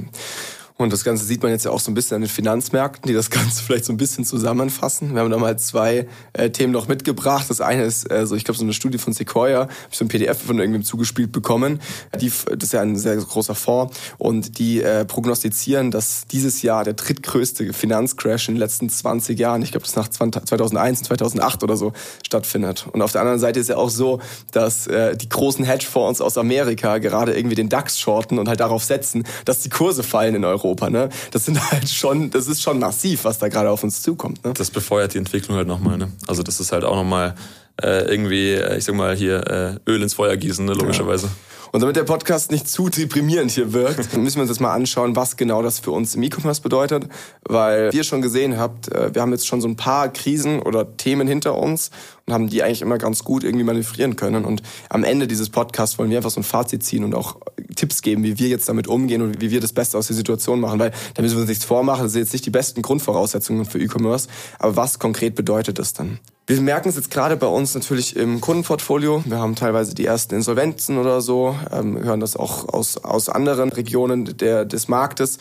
Und 0.76 0.92
das 0.92 1.04
Ganze 1.04 1.24
sieht 1.24 1.40
man 1.40 1.52
jetzt 1.52 1.64
ja 1.64 1.70
auch 1.70 1.78
so 1.78 1.88
ein 1.92 1.94
bisschen 1.94 2.16
an 2.16 2.22
den 2.22 2.28
Finanzmärkten, 2.28 3.06
die 3.06 3.14
das 3.14 3.30
Ganze 3.34 3.62
vielleicht 3.62 3.84
so 3.84 3.92
ein 3.92 3.96
bisschen 3.96 4.24
zusammenfassen. 4.24 5.14
Wir 5.14 5.20
haben 5.20 5.30
da 5.30 5.38
mal 5.38 5.56
zwei 5.56 6.08
äh, 6.32 6.50
Themen 6.50 6.72
noch 6.72 6.88
mitgebracht. 6.88 7.48
Das 7.48 7.60
eine 7.60 7.84
ist, 7.84 8.10
äh, 8.10 8.26
so, 8.26 8.34
ich 8.34 8.44
glaube, 8.44 8.58
so 8.58 8.64
eine 8.64 8.72
Studie 8.72 8.98
von 8.98 9.12
Sequoia, 9.12 9.60
habe 9.60 9.72
ich 9.90 9.96
so 9.96 10.04
ein 10.04 10.08
PDF 10.08 10.42
von 10.42 10.58
irgendwem 10.58 10.82
zugespielt 10.82 11.30
bekommen. 11.30 11.80
Die, 12.20 12.28
das 12.28 12.64
ist 12.64 12.72
ja 12.72 12.80
ein 12.80 12.96
sehr 12.96 13.16
großer 13.16 13.54
Fonds 13.54 13.96
und 14.18 14.58
die 14.58 14.82
äh, 14.82 15.04
prognostizieren, 15.04 15.92
dass 15.92 16.26
dieses 16.26 16.62
Jahr 16.62 16.82
der 16.82 16.94
drittgrößte 16.94 17.72
Finanzcrash 17.72 18.48
in 18.48 18.54
den 18.54 18.60
letzten 18.60 18.90
20 18.90 19.38
Jahren, 19.38 19.62
ich 19.62 19.70
glaube, 19.70 19.86
das 19.86 19.94
nach 19.94 20.08
2001 20.08 20.98
und 20.98 21.04
2008 21.04 21.62
oder 21.62 21.76
so, 21.76 21.92
stattfindet. 22.26 22.86
Und 22.90 23.00
auf 23.00 23.12
der 23.12 23.20
anderen 23.20 23.38
Seite 23.38 23.60
ist 23.60 23.68
ja 23.68 23.76
auch 23.76 23.90
so, 23.90 24.20
dass 24.50 24.88
äh, 24.88 25.16
die 25.16 25.28
großen 25.28 25.64
Hedgefonds 25.64 26.20
aus 26.20 26.36
Amerika 26.36 26.98
gerade 26.98 27.32
irgendwie 27.36 27.54
den 27.54 27.68
DAX 27.68 28.00
shorten 28.00 28.40
und 28.40 28.48
halt 28.48 28.58
darauf 28.58 28.82
setzen, 28.82 29.22
dass 29.44 29.60
die 29.60 29.68
Kurse 29.70 30.02
fallen 30.02 30.34
in 30.34 30.44
Europa. 30.44 30.63
Europa. 30.64 30.90
Ne? 30.90 31.08
Das 31.30 31.44
sind 31.44 31.60
halt 31.70 31.88
schon, 31.88 32.30
das 32.30 32.48
ist 32.48 32.62
schon 32.62 32.78
massiv, 32.78 33.24
was 33.24 33.38
da 33.38 33.48
gerade 33.48 33.70
auf 33.70 33.84
uns 33.84 34.02
zukommt. 34.02 34.44
Ne? 34.44 34.52
Das 34.54 34.70
befeuert 34.70 35.14
die 35.14 35.18
Entwicklung 35.18 35.56
halt 35.56 35.68
nochmal. 35.68 35.98
Ne? 35.98 36.10
Also 36.26 36.42
das 36.42 36.60
ist 36.60 36.72
halt 36.72 36.84
auch 36.84 36.96
nochmal 36.96 37.34
äh, 37.82 38.04
irgendwie, 38.10 38.52
äh, 38.52 38.78
ich 38.78 38.84
sag 38.84 38.94
mal 38.94 39.14
hier, 39.14 39.78
äh, 39.86 39.90
Öl 39.90 40.02
ins 40.02 40.14
Feuer 40.14 40.36
gießen, 40.36 40.64
ne? 40.64 40.72
logischerweise. 40.72 41.26
Ja. 41.26 41.32
Und 41.74 41.80
damit 41.80 41.96
der 41.96 42.04
Podcast 42.04 42.52
nicht 42.52 42.68
zu 42.68 42.88
deprimierend 42.88 43.50
hier 43.50 43.72
wirkt, 43.72 44.16
müssen 44.16 44.36
wir 44.36 44.42
uns 44.42 44.50
jetzt 44.50 44.60
mal 44.60 44.72
anschauen, 44.72 45.16
was 45.16 45.36
genau 45.36 45.60
das 45.60 45.80
für 45.80 45.90
uns 45.90 46.14
im 46.14 46.22
E-Commerce 46.22 46.62
bedeutet. 46.62 47.08
Weil 47.42 47.92
wie 47.92 47.96
ihr 47.96 48.04
schon 48.04 48.22
gesehen 48.22 48.58
habt, 48.58 48.92
äh, 48.92 49.12
wir 49.12 49.20
haben 49.20 49.32
jetzt 49.32 49.48
schon 49.48 49.60
so 49.60 49.66
ein 49.66 49.74
paar 49.74 50.08
Krisen 50.12 50.62
oder 50.62 50.96
Themen 50.96 51.26
hinter 51.26 51.58
uns 51.58 51.90
und 52.26 52.32
haben 52.32 52.48
die 52.48 52.62
eigentlich 52.62 52.80
immer 52.80 52.96
ganz 52.96 53.24
gut 53.24 53.42
irgendwie 53.42 53.64
manövrieren 53.64 54.14
können. 54.14 54.44
Und 54.44 54.62
am 54.88 55.02
Ende 55.02 55.26
dieses 55.26 55.50
Podcasts 55.50 55.98
wollen 55.98 56.10
wir 56.10 56.18
einfach 56.18 56.30
so 56.30 56.38
ein 56.38 56.44
Fazit 56.44 56.84
ziehen 56.84 57.02
und 57.02 57.12
auch 57.12 57.38
Tipps 57.74 58.02
geben, 58.02 58.22
wie 58.22 58.38
wir 58.38 58.46
jetzt 58.46 58.68
damit 58.68 58.86
umgehen 58.86 59.20
und 59.20 59.40
wie 59.40 59.50
wir 59.50 59.60
das 59.60 59.72
Beste 59.72 59.98
aus 59.98 60.06
der 60.06 60.14
Situation 60.14 60.60
machen. 60.60 60.78
Weil 60.78 60.92
da 61.14 61.22
müssen 61.22 61.34
wir 61.34 61.40
uns 61.40 61.48
nichts 61.48 61.64
vormachen, 61.64 62.04
das 62.04 62.12
sind 62.12 62.22
jetzt 62.22 62.34
nicht 62.34 62.46
die 62.46 62.50
besten 62.50 62.82
Grundvoraussetzungen 62.82 63.64
für 63.64 63.80
E-Commerce. 63.80 64.28
Aber 64.60 64.76
was 64.76 65.00
konkret 65.00 65.34
bedeutet 65.34 65.80
das 65.80 65.92
dann? 65.92 66.20
Wir 66.46 66.60
merken 66.60 66.90
es 66.90 66.96
jetzt 66.96 67.10
gerade 67.10 67.38
bei 67.38 67.46
uns 67.46 67.74
natürlich 67.74 68.16
im 68.16 68.42
Kundenportfolio. 68.42 69.22
Wir 69.24 69.38
haben 69.38 69.54
teilweise 69.54 69.94
die 69.94 70.04
ersten 70.04 70.34
Insolvenzen 70.34 70.98
oder 70.98 71.22
so, 71.22 71.58
ähm, 71.72 71.98
hören 72.04 72.20
das 72.20 72.36
auch 72.36 72.68
aus, 72.68 72.98
aus 72.98 73.30
anderen 73.30 73.70
Regionen 73.70 74.36
der, 74.36 74.66
des 74.66 74.86
Marktes. 74.88 75.38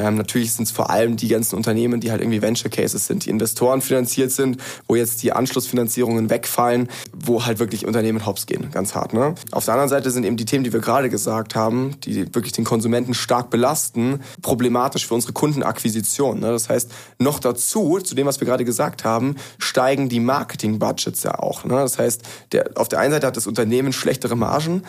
Ähm, 0.00 0.14
natürlich 0.14 0.52
sind 0.52 0.64
es 0.64 0.70
vor 0.70 0.90
allem 0.90 1.16
die 1.16 1.28
ganzen 1.28 1.56
Unternehmen, 1.56 2.00
die 2.00 2.10
halt 2.10 2.22
irgendwie 2.22 2.40
Venture 2.40 2.70
Cases 2.70 3.06
sind, 3.06 3.26
die 3.26 3.30
Investoren 3.30 3.82
finanziert 3.82 4.32
sind, 4.32 4.56
wo 4.88 4.96
jetzt 4.96 5.22
die 5.22 5.32
Anschlussfinanzierungen 5.32 6.30
wegfallen, 6.30 6.88
wo 7.12 7.44
halt 7.44 7.58
wirklich 7.58 7.86
Unternehmen 7.86 8.24
hops 8.24 8.46
gehen, 8.46 8.70
ganz 8.70 8.94
hart. 8.94 9.12
Ne? 9.12 9.34
Auf 9.50 9.66
der 9.66 9.74
anderen 9.74 9.90
Seite 9.90 10.10
sind 10.10 10.24
eben 10.24 10.36
die 10.36 10.46
Themen, 10.46 10.64
die 10.64 10.72
wir 10.72 10.80
gerade 10.80 11.10
gesagt 11.10 11.54
haben, 11.54 12.00
die 12.04 12.34
wirklich 12.34 12.52
den 12.52 12.64
Konsumenten 12.64 13.12
stark 13.12 13.50
belasten, 13.50 14.20
problematisch 14.40 15.06
für 15.06 15.14
unsere 15.14 15.34
Kundenakquisition. 15.34 16.40
Ne? 16.40 16.50
Das 16.50 16.70
heißt, 16.70 16.90
noch 17.18 17.38
dazu, 17.38 17.98
zu 17.98 18.14
dem, 18.14 18.26
was 18.26 18.40
wir 18.40 18.46
gerade 18.46 18.64
gesagt 18.64 19.04
haben, 19.04 19.36
steigen 19.58 20.08
die 20.08 20.20
Marketing-Budgets 20.20 21.22
ja 21.24 21.38
auch. 21.38 21.64
Ne? 21.64 21.74
Das 21.74 21.98
heißt, 21.98 22.22
der, 22.52 22.70
auf 22.76 22.88
der 22.88 23.00
einen 23.00 23.12
Seite 23.12 23.26
hat 23.26 23.36
das 23.36 23.46
Unternehmen 23.46 23.92
schlechtere 23.92 24.36
Margen, 24.36 24.82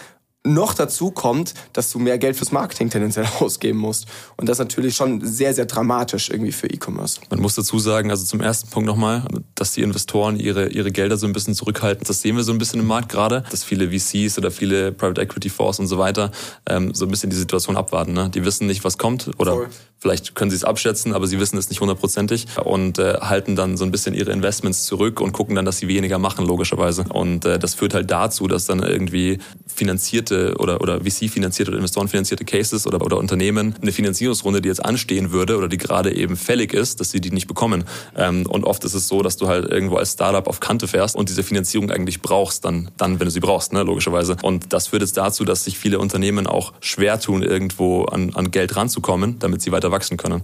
noch 0.44 0.74
dazu 0.74 1.12
kommt, 1.12 1.54
dass 1.74 1.92
du 1.92 2.00
mehr 2.00 2.18
Geld 2.18 2.36
fürs 2.36 2.52
Marketing 2.52 2.90
tendenziell 2.90 3.28
ausgeben 3.40 3.78
musst. 3.78 4.08
Und 4.38 4.50
das 4.50 4.56
ist 4.56 4.60
natürlich 4.60 4.96
schon 4.96 5.26
sehr, 5.26 5.54
sehr 5.54 5.66
dramatisch 5.66 6.30
irgendwie 6.30 6.52
für 6.52 6.68
E-Commerce. 6.68 7.22
Man 7.30 7.40
muss 7.40 7.56
dazu 7.56 7.78
sagen, 7.78 8.10
also 8.10 8.26
zum 8.26 8.42
ersten 8.42 8.70
Punkt 8.70 8.88
nochmal, 8.88 9.28
dass 9.56 9.74
die 9.74 9.82
Investoren 9.82 10.40
ihre, 10.40 10.70
ihre 10.70 10.92
Gelder 10.92 11.18
so 11.18 11.28
ein 11.28 11.34
bisschen 11.34 11.54
zurückhalten. 11.54 12.06
Das 12.08 12.22
sehen 12.22 12.36
wir 12.36 12.44
so 12.44 12.52
ein 12.52 12.58
bisschen 12.58 12.80
im 12.80 12.88
Markt 12.88 13.10
gerade, 13.10 13.44
dass 13.52 13.64
viele 13.64 13.92
VCs 13.92 14.38
oder 14.40 14.50
viele 14.50 14.92
Private 14.92 15.22
Equity 15.22 15.50
Fonds 15.50 15.80
und 15.80 15.88
so 15.88 16.00
weiter 16.00 16.32
ähm, 16.66 16.94
so 16.94 17.06
ein 17.06 17.12
bisschen 17.12 17.30
die 17.30 17.36
Situation 17.36 17.78
abwarten. 17.78 18.14
Ne? 18.14 18.30
Die 18.30 18.44
wissen 18.44 18.66
nicht, 18.66 18.84
was 18.84 18.98
kommt 18.98 19.30
oder 19.38 19.54
Voll. 19.54 19.68
vielleicht 20.00 20.34
können 20.34 20.50
sie 20.50 20.58
es 20.58 20.64
abschätzen, 20.64 21.14
aber 21.14 21.28
sie 21.28 21.40
wissen 21.40 21.58
es 21.58 21.70
nicht 21.70 21.82
hundertprozentig 21.82 22.48
und 22.64 22.98
äh, 22.98 23.20
halten 23.22 23.56
dann 23.56 23.78
so 23.78 23.86
ein 23.86 23.92
bisschen 23.92 24.16
ihre 24.16 24.32
Investments 24.32 24.86
zurück 24.86 25.22
und 25.22 25.34
gucken 25.34 25.56
dann, 25.56 25.66
dass 25.66 25.78
sie 25.78 25.88
weniger 25.88 26.18
machen, 26.18 26.48
logischerweise. 26.48 27.06
Und 27.10 27.46
äh, 27.46 27.60
das 27.60 27.76
führt 27.76 27.94
halt 27.94 28.10
dazu, 28.10 28.48
dass 28.48 28.66
dann 28.66 28.82
irgendwie 28.82 29.40
finanzierte 29.74 30.56
oder, 30.58 30.82
oder 30.82 31.01
VC-finanzierte 31.01 31.72
oder 31.72 31.78
Investorenfinanzierte 31.78 32.46
Cases 32.46 32.86
oder, 32.88 33.01
oder 33.01 33.18
Unternehmen 33.18 33.75
eine 33.82 33.92
Finanzierungsrunde, 33.92 34.62
die 34.62 34.70
jetzt 34.70 34.84
anstehen 34.84 35.32
würde 35.32 35.58
oder 35.58 35.68
die 35.68 35.78
gerade 35.78 36.16
eben 36.16 36.36
fällig 36.36 36.74
ist, 36.74 37.00
dass 37.00 37.12
sie 37.12 37.22
die 37.22 37.32
nicht 37.32 37.48
bekommen. 37.48 37.86
Ähm, 38.16 38.46
und 38.48 38.63
oft 38.63 38.84
ist 38.84 38.94
es 38.94 39.08
so, 39.08 39.22
dass 39.22 39.38
du 39.38 39.48
halt 39.48 39.70
irgendwo 39.70 39.96
als 39.96 40.13
Startup 40.13 40.48
auf 40.48 40.60
Kante 40.60 40.88
fährst 40.88 41.16
und 41.16 41.30
diese 41.30 41.44
Finanzierung 41.44 41.92
eigentlich 41.92 42.22
brauchst, 42.22 42.66
dann, 42.66 42.92
dann 42.98 43.20
wenn 43.20 43.25
du 43.25 43.32
sie 43.32 43.40
brauchst, 43.40 43.74
ne, 43.74 43.84
logischerweise. 43.84 44.38
Und 44.42 44.74
das 44.74 44.88
führt 44.88 45.01
jetzt 45.01 45.18
dazu, 45.18 45.46
dass 45.46 45.63
sich 45.63 45.78
viele 45.78 46.00
Unternehmen 46.00 46.48
auch 46.48 46.74
schwer 46.82 47.20
tun, 47.20 47.44
irgendwo 47.44 48.06
an, 48.06 48.34
an 48.34 48.51
Geld 48.51 48.75
ranzukommen, 48.75 49.40
damit 49.40 49.62
sie 49.62 49.72
weiter 49.72 49.92
wachsen 49.92 50.18
können. 50.18 50.44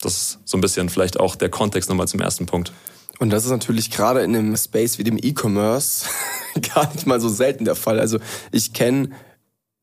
Das 0.00 0.12
ist 0.12 0.38
so 0.44 0.58
ein 0.58 0.60
bisschen 0.60 0.88
vielleicht 0.88 1.18
auch 1.18 1.36
der 1.36 1.48
Kontext 1.48 1.88
nochmal 1.88 2.08
zum 2.08 2.20
ersten 2.20 2.46
Punkt. 2.46 2.72
Und 3.18 3.30
das 3.30 3.44
ist 3.44 3.50
natürlich 3.50 3.90
gerade 3.90 4.22
in 4.22 4.36
einem 4.36 4.56
Space 4.56 4.98
wie 4.98 5.04
dem 5.04 5.18
E-Commerce 5.18 6.06
gar 6.74 6.92
nicht 6.92 7.06
mal 7.06 7.20
so 7.20 7.28
selten 7.28 7.64
der 7.64 7.76
Fall. 7.76 7.98
Also 7.98 8.18
ich 8.52 8.72
kenne 8.72 9.10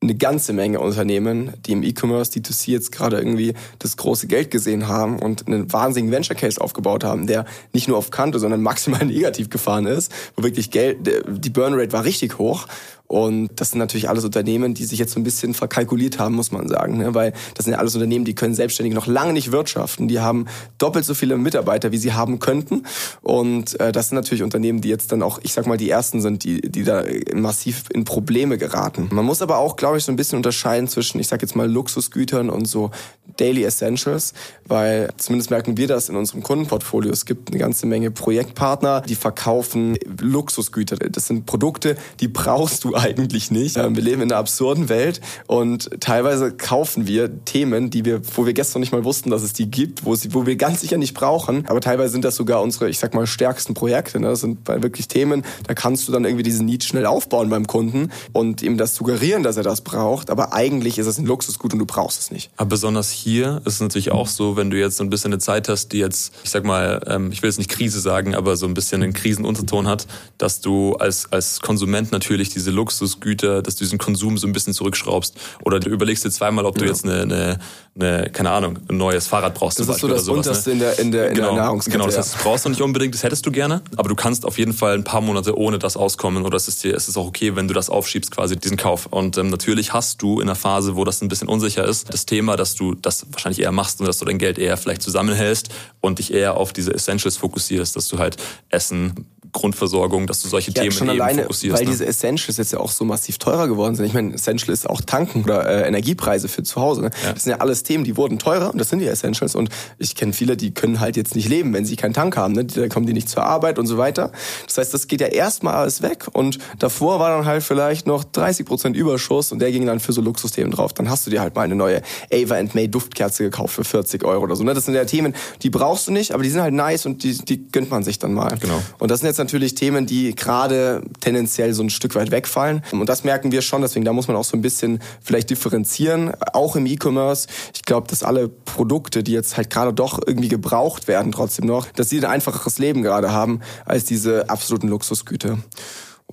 eine 0.04 0.16
ganze 0.16 0.54
Menge 0.54 0.80
Unternehmen, 0.80 1.54
die 1.66 1.72
im 1.72 1.84
E-Commerce, 1.84 2.32
D2C 2.32 2.72
jetzt 2.72 2.92
gerade 2.92 3.18
irgendwie 3.18 3.54
das 3.80 3.98
große 3.98 4.28
Geld 4.28 4.52
gesehen 4.52 4.88
haben 4.88 5.20
und 5.20 5.48
einen 5.48 5.72
wahnsinnigen 5.72 6.14
Venture 6.14 6.36
Case 6.36 6.60
aufgebaut 6.60 7.04
haben, 7.04 7.28
der 7.28 7.46
nicht 7.72 7.88
nur 7.88 7.98
auf 7.98 8.12
Kante, 8.12 8.40
sondern 8.40 8.62
maximal 8.74 9.06
negativ 9.06 9.50
gefahren 9.50 9.86
ist, 9.86 10.12
wo 10.36 10.44
wirklich 10.44 10.72
Geld, 10.72 10.98
die 11.28 11.50
Burn 11.50 11.74
Rate 11.74 11.94
war 11.94 12.04
richtig 12.04 12.38
hoch 12.38 12.68
und 13.14 13.50
das 13.58 13.70
sind 13.70 13.78
natürlich 13.78 14.10
alles 14.10 14.26
Unternehmen, 14.26 14.74
die 14.74 14.86
sich 14.86 14.98
jetzt 14.98 15.14
so 15.14 15.20
ein 15.20 15.24
bisschen 15.24 15.54
verkalkuliert 15.54 16.18
haben, 16.18 16.34
muss 16.34 16.52
man 16.52 16.68
sagen. 16.68 16.98
Ne? 16.98 17.14
Weil 17.14 17.34
das 17.54 17.66
sind 17.66 17.74
ja 17.74 17.78
alles 17.78 17.94
Unternehmen, 17.94 18.26
die 18.26 18.34
können 18.34 18.56
selbstständig 18.56 18.96
noch 18.96 19.06
lange 19.06 19.34
nicht 19.34 19.52
wirtschaften. 19.52 20.08
Die 20.08 20.20
haben 20.20 20.48
doppelt 20.80 21.06
so 21.06 21.14
viele 21.14 21.38
Mitarbeiter, 21.38 21.92
wie 21.92 21.98
sie 21.98 22.14
haben 22.14 22.40
könnten. 22.40 22.88
Und 23.22 23.80
äh, 23.80 23.92
das 23.92 24.10
sind 24.10 24.16
natürlich 24.16 24.42
Unternehmen, 24.42 24.82
die 24.82 24.90
jetzt 24.90 25.12
dann 25.12 25.22
auch, 25.22 25.40
ich 25.44 25.54
sag 25.54 25.68
mal, 25.68 25.78
die 25.78 25.92
ersten 25.92 26.22
sind, 26.22 26.44
die, 26.44 26.62
die 26.62 26.84
da 26.84 27.04
massiv 27.36 27.84
in 27.94 28.04
Probleme 28.04 28.58
geraten. 28.58 29.10
Man 29.12 29.26
muss 29.26 29.44
aber 29.44 29.60
auch, 29.60 29.76
glaube 29.76 29.93
ich, 29.98 30.04
so 30.04 30.12
ein 30.12 30.16
bisschen 30.16 30.38
unterscheiden 30.38 30.88
zwischen, 30.88 31.20
ich 31.20 31.28
sag 31.28 31.42
jetzt 31.42 31.56
mal, 31.56 31.70
Luxusgütern 31.70 32.50
und 32.50 32.66
so 32.66 32.92
Daily 33.38 33.64
Essentials, 33.64 34.34
weil 34.66 35.10
zumindest 35.18 35.50
merken 35.50 35.78
wir 35.78 35.88
das 35.88 36.10
in 36.10 36.16
unserem 36.16 36.44
Kundenportfolio. 36.44 37.12
Es 37.12 37.26
gibt 37.26 37.50
eine 37.50 37.60
ganze 37.60 37.86
Menge 37.86 38.12
Projektpartner, 38.12 39.02
die 39.02 39.16
verkaufen 39.16 39.98
Luxusgüter. 40.22 40.98
Das 40.98 41.28
sind 41.28 41.46
Produkte, 41.46 41.96
die 42.20 42.28
brauchst 42.28 42.84
du 42.84 42.96
eigentlich 42.96 43.52
nicht. 43.52 43.78
Ähm, 43.78 43.96
wir 43.96 44.04
leben 44.04 44.22
in 44.22 44.32
einer 44.32 44.40
absurden 44.40 44.90
Welt 44.90 45.22
und 45.48 45.90
teilweise 46.00 46.52
kaufen 46.52 47.08
wir 47.08 47.44
Themen, 47.46 47.90
die 47.90 48.06
wir, 48.06 48.22
wo 48.36 48.46
wir 48.46 48.54
gestern 48.54 48.82
nicht 48.82 48.92
mal 48.92 49.04
wussten, 49.04 49.30
dass 49.30 49.42
es 49.42 49.54
die 49.54 49.70
gibt, 49.70 50.06
wo, 50.06 50.16
sie, 50.16 50.34
wo 50.34 50.46
wir 50.46 50.56
ganz 50.56 50.82
sicher 50.82 50.98
nicht 50.98 51.14
brauchen. 51.14 51.66
Aber 51.68 51.82
teilweise 51.82 52.12
sind 52.12 52.26
das 52.26 52.36
sogar 52.36 52.62
unsere, 52.62 52.90
ich 52.90 53.00
sag 53.00 53.14
mal, 53.14 53.26
stärksten 53.26 53.74
Projekte. 53.74 54.20
Ne? 54.20 54.28
Das 54.28 54.42
sind 54.42 54.68
wirklich 54.68 55.08
Themen, 55.08 55.44
da 55.68 55.74
kannst 55.74 56.08
du 56.08 56.12
dann 56.12 56.26
irgendwie 56.26 56.44
diesen 56.44 56.66
Need 56.66 56.84
schnell 56.84 57.06
aufbauen 57.06 57.50
beim 57.50 57.68
Kunden 57.68 58.12
und 58.32 58.62
ihm 58.62 58.78
das 58.78 58.96
suggerieren, 58.96 59.44
dass 59.44 59.58
er 59.58 59.64
das 59.64 59.82
braucht. 59.84 60.30
Aber 60.30 60.54
eigentlich 60.54 60.98
ist 60.98 61.08
es 61.08 61.18
ein 61.18 61.25
Luxusgut 61.25 61.74
und 61.74 61.80
du 61.80 61.86
brauchst 61.86 62.20
es 62.20 62.32
nicht. 62.32 62.52
Aber 62.58 62.70
besonders 62.70 63.12
hier 63.12 63.62
ist 63.66 63.75
es 63.75 63.82
natürlich 63.82 64.12
auch 64.12 64.28
so, 64.28 64.56
wenn 64.56 64.70
du 64.70 64.80
jetzt 64.80 64.98
so 64.98 65.04
ein 65.04 65.10
bisschen 65.10 65.34
eine 65.34 65.40
Zeit 65.40 65.70
hast, 65.70 65.90
die 65.90 66.00
jetzt, 66.00 66.34
ich 66.44 66.50
sag 66.50 66.63
mal, 66.63 67.02
ähm, 67.08 67.32
ich 67.32 67.42
will 67.42 67.50
jetzt 67.50 67.58
nicht 67.58 67.70
Krise 67.70 68.00
sagen, 68.00 68.36
aber 68.36 68.56
so 68.56 68.66
ein 68.66 68.74
bisschen 68.74 69.04
einen 69.04 69.13
Krisenunterton 69.13 69.88
hat, 69.88 70.08
dass 70.38 70.62
du 70.62 70.93
als, 70.96 71.32
als 71.32 71.62
Konsument 71.62 72.12
natürlich 72.12 72.50
diese 72.50 72.72
Luxusgüter, 72.72 73.62
dass 73.62 73.76
du 73.76 73.84
diesen 73.84 73.98
Konsum 73.98 74.38
so 74.38 74.48
ein 74.48 74.54
bisschen 74.54 74.74
zurückschraubst. 74.74 75.36
Oder 75.63 75.80
du 75.80 75.89
überlegst 75.89 76.26
dir 76.26 76.32
zweimal, 76.32 76.65
ob 76.65 76.78
du 76.78 76.86
ja. 76.86 76.91
jetzt 76.91 77.04
eine, 77.04 77.22
eine, 77.22 77.60
eine, 77.96 78.30
keine 78.32 78.52
Ahnung, 78.52 78.80
ein 78.89 78.98
neues 78.98 79.28
Fahrrad 79.28 79.54
brauchst. 79.54 79.80
Das 79.80 79.88
ist 79.88 80.00
so 80.00 80.08
das 80.08 80.28
Unterste 80.28 80.69
ne? 80.69 80.74
in 80.74 80.80
der, 80.80 81.00
in 81.00 81.12
der, 81.12 81.28
in 81.30 81.36
genau, 81.36 81.54
der 81.54 81.63
Nahrungskette. 81.63 81.98
Genau, 81.98 82.06
das 82.06 82.17
heißt, 82.17 82.36
das 82.36 82.41
brauchst 82.41 82.65
du 82.65 82.69
nicht 82.69 82.82
unbedingt, 82.82 83.13
das 83.13 83.24
hättest 83.24 83.46
du 83.46 83.52
gerne, 83.52 83.82
aber 83.98 84.10
du 84.10 84.15
kannst 84.15 84.46
auf 84.46 84.58
jeden 84.58 84.74
Fall 84.74 84.96
ein 84.96 85.04
paar 85.04 85.22
Monate 85.22 85.58
ohne 85.58 85.80
das 85.80 85.98
auskommen 85.98 86.46
oder 86.46 86.58
es 86.58 86.67
ist 86.67 86.84
dir, 86.84 86.96
es 86.96 87.08
ist 87.08 87.17
auch 87.17 87.28
okay, 87.28 87.56
wenn 87.56 87.67
du 87.67 87.74
das 87.74 87.89
aufschiebst, 87.89 88.32
quasi 88.32 88.58
diesen 88.58 88.78
Kauf. 88.78 89.08
Und 89.08 89.38
ähm, 89.38 89.50
natürlich 89.50 89.73
hast 89.82 90.22
du 90.22 90.40
in 90.40 90.48
einer 90.48 90.56
Phase, 90.56 90.96
wo 90.96 91.04
das 91.04 91.22
ein 91.22 91.28
bisschen 91.28 91.48
unsicher 91.48 91.86
ist, 91.86 92.14
das 92.14 92.26
Thema, 92.26 92.56
dass 92.56 92.76
du 92.76 92.96
das 92.96 93.26
wahrscheinlich 93.32 93.62
eher 93.62 93.72
machst 93.72 94.00
und 94.00 94.08
dass 94.08 94.20
du 94.20 94.26
dein 94.26 94.38
Geld 94.38 94.58
eher 94.58 94.78
vielleicht 94.78 95.02
zusammenhältst 95.02 95.70
und 96.00 96.20
dich 96.20 96.34
eher 96.34 96.58
auf 96.58 96.74
diese 96.74 96.94
Essentials 96.94 97.38
fokussierst, 97.38 97.96
dass 97.96 98.08
du 98.08 98.20
halt 98.20 98.38
Essen, 98.70 99.26
Grundversorgung, 99.54 100.28
dass 100.28 100.42
du 100.42 100.50
solche 100.50 100.72
ja, 100.72 100.82
Themen 100.82 100.92
schon 100.92 101.08
eben 101.10 101.22
alleine, 101.22 101.44
fokussierst. 101.44 101.78
Weil 101.78 101.86
ne? 101.86 101.92
diese 101.92 102.06
Essentials 102.06 102.58
jetzt 102.58 102.74
ja 102.74 102.80
auch 102.80 102.92
so 102.92 103.06
massiv 103.06 103.38
teurer 103.38 103.68
geworden 103.68 103.96
sind. 103.96 104.06
Ich 104.06 104.13
meine, 104.13 104.34
Essential 104.34 104.74
ist 104.74 104.89
auch 104.89 105.02
Tanken 105.02 105.44
oder 105.44 105.66
äh, 105.66 105.88
Energiepreise 105.88 106.48
für 106.48 106.63
zu 106.63 106.82
Hause. 106.82 107.02
Ne? 107.02 107.12
Ja. 107.24 107.34
Das 107.34 107.44
sind 107.44 107.52
ja 107.52 107.60
alles 107.60 107.84
Themen, 107.84 108.04
die 108.04 108.18
wurden 108.18 108.39
teurer 108.39 108.72
und 108.72 108.80
das 108.80 108.89
sind 108.89 109.00
die 109.00 109.08
Essentials. 109.08 109.56
Und 109.56 109.70
ich 110.00 110.16
kenne 110.16 110.34
viele, 110.34 110.58
die 110.58 110.74
können 110.74 111.00
halt 111.00 111.16
jetzt 111.16 111.36
nicht 111.36 111.48
leben, 111.48 111.74
wenn 111.74 111.86
sie 111.86 111.96
keinen 111.96 112.13
Tank 112.13 112.36
haben. 112.36 112.54
Ne? 112.54 112.66
Da 112.66 112.88
kommen 112.89 113.06
die 113.06 113.13
nicht 113.13 113.30
zur 113.30 113.44
Arbeit 113.44 113.80
und 113.80 113.88
so 113.88 113.98
weiter. 113.98 114.32
Das 114.66 114.78
heißt, 114.78 114.94
das 114.94 115.08
geht 115.08 115.22
ja 115.22 115.28
erstmal 115.28 115.76
alles 115.76 116.02
weg 116.02 116.28
und 116.34 116.58
davor 116.80 117.20
war 117.20 117.30
dann 117.30 117.46
halt 117.46 117.63
vielleicht 117.63 118.08
noch 118.08 118.24
30 118.24 118.66
Prozent 118.66 118.98
Überschuss 118.98 119.52
und 119.52 119.60
der 119.60 119.72
ging 119.72 119.86
dann 119.86 120.00
für 120.00 120.13
so 120.13 120.22
Luxusthemen 120.22 120.72
drauf. 120.72 120.94
Dann 120.94 121.10
hast 121.10 121.28
du 121.28 121.30
dir 121.30 121.42
halt 121.42 121.56
mal 121.56 121.62
eine 121.62 121.76
neue 121.76 122.02
Ava 122.32 122.63
May 122.74 122.88
Duftkerze 122.88 123.44
gekauft 123.44 123.76
für 123.76 123.84
40 123.84 124.24
Euro 124.24 124.44
oder 124.44 124.56
so. 124.56 124.63
Ne? 124.63 124.74
Das 124.74 124.86
sind 124.86 124.96
ja 124.96 125.06
Themen, 125.06 125.36
die 125.62 125.70
brauchst 125.70 126.08
du 126.08 126.12
nicht, 126.12 126.32
aber 126.32 126.44
die 126.44 126.50
sind 126.50 126.62
halt 126.62 126.74
nice 126.74 127.06
und 127.06 127.24
die, 127.24 127.38
die 127.38 127.68
gönnt 127.72 127.92
man 127.92 128.04
sich 128.04 128.20
dann 128.20 128.34
mal. 128.34 128.58
Genau. 128.60 128.82
Und 129.00 129.12
das 129.12 129.20
sind 129.20 129.28
jetzt 129.28 129.39
natürlich 129.43 129.75
Themen, 129.75 130.06
die 130.06 130.36
gerade 130.36 131.01
tendenziell 131.19 131.73
so 131.73 131.84
ein 131.84 131.89
Stück 131.89 132.15
weit 132.15 132.32
wegfallen. 132.32 132.84
Und 132.91 133.08
das 133.08 133.23
merken 133.23 133.51
wir 133.51 133.62
schon, 133.62 133.82
deswegen 133.82 134.06
da 134.06 134.13
muss 134.13 134.27
man 134.27 134.38
auch 134.38 134.43
so 134.43 134.58
ein 134.58 134.62
bisschen 134.62 134.99
vielleicht 135.21 135.49
differenzieren, 135.49 136.34
auch 136.53 136.75
im 136.75 136.86
E-Commerce. 136.86 137.47
Ich 137.73 137.84
glaube, 137.84 138.08
dass 138.08 138.23
alle 138.23 138.49
Produkte, 138.49 139.23
die 139.23 139.32
jetzt 139.32 139.58
halt 139.58 139.69
gerade 139.69 139.93
doch 139.93 140.19
irgendwie 140.25 140.49
gebraucht 140.49 141.08
werden, 141.08 141.32
trotzdem 141.32 141.65
noch, 141.65 141.88
dass 141.88 142.10
sie 142.10 142.19
ein 142.19 142.25
einfacheres 142.25 142.79
Leben 142.79 143.03
gerade 143.03 143.32
haben 143.32 143.60
als 143.86 144.06
diese 144.06 144.49
absoluten 144.49 144.88
Luxusgüter. 144.88 145.58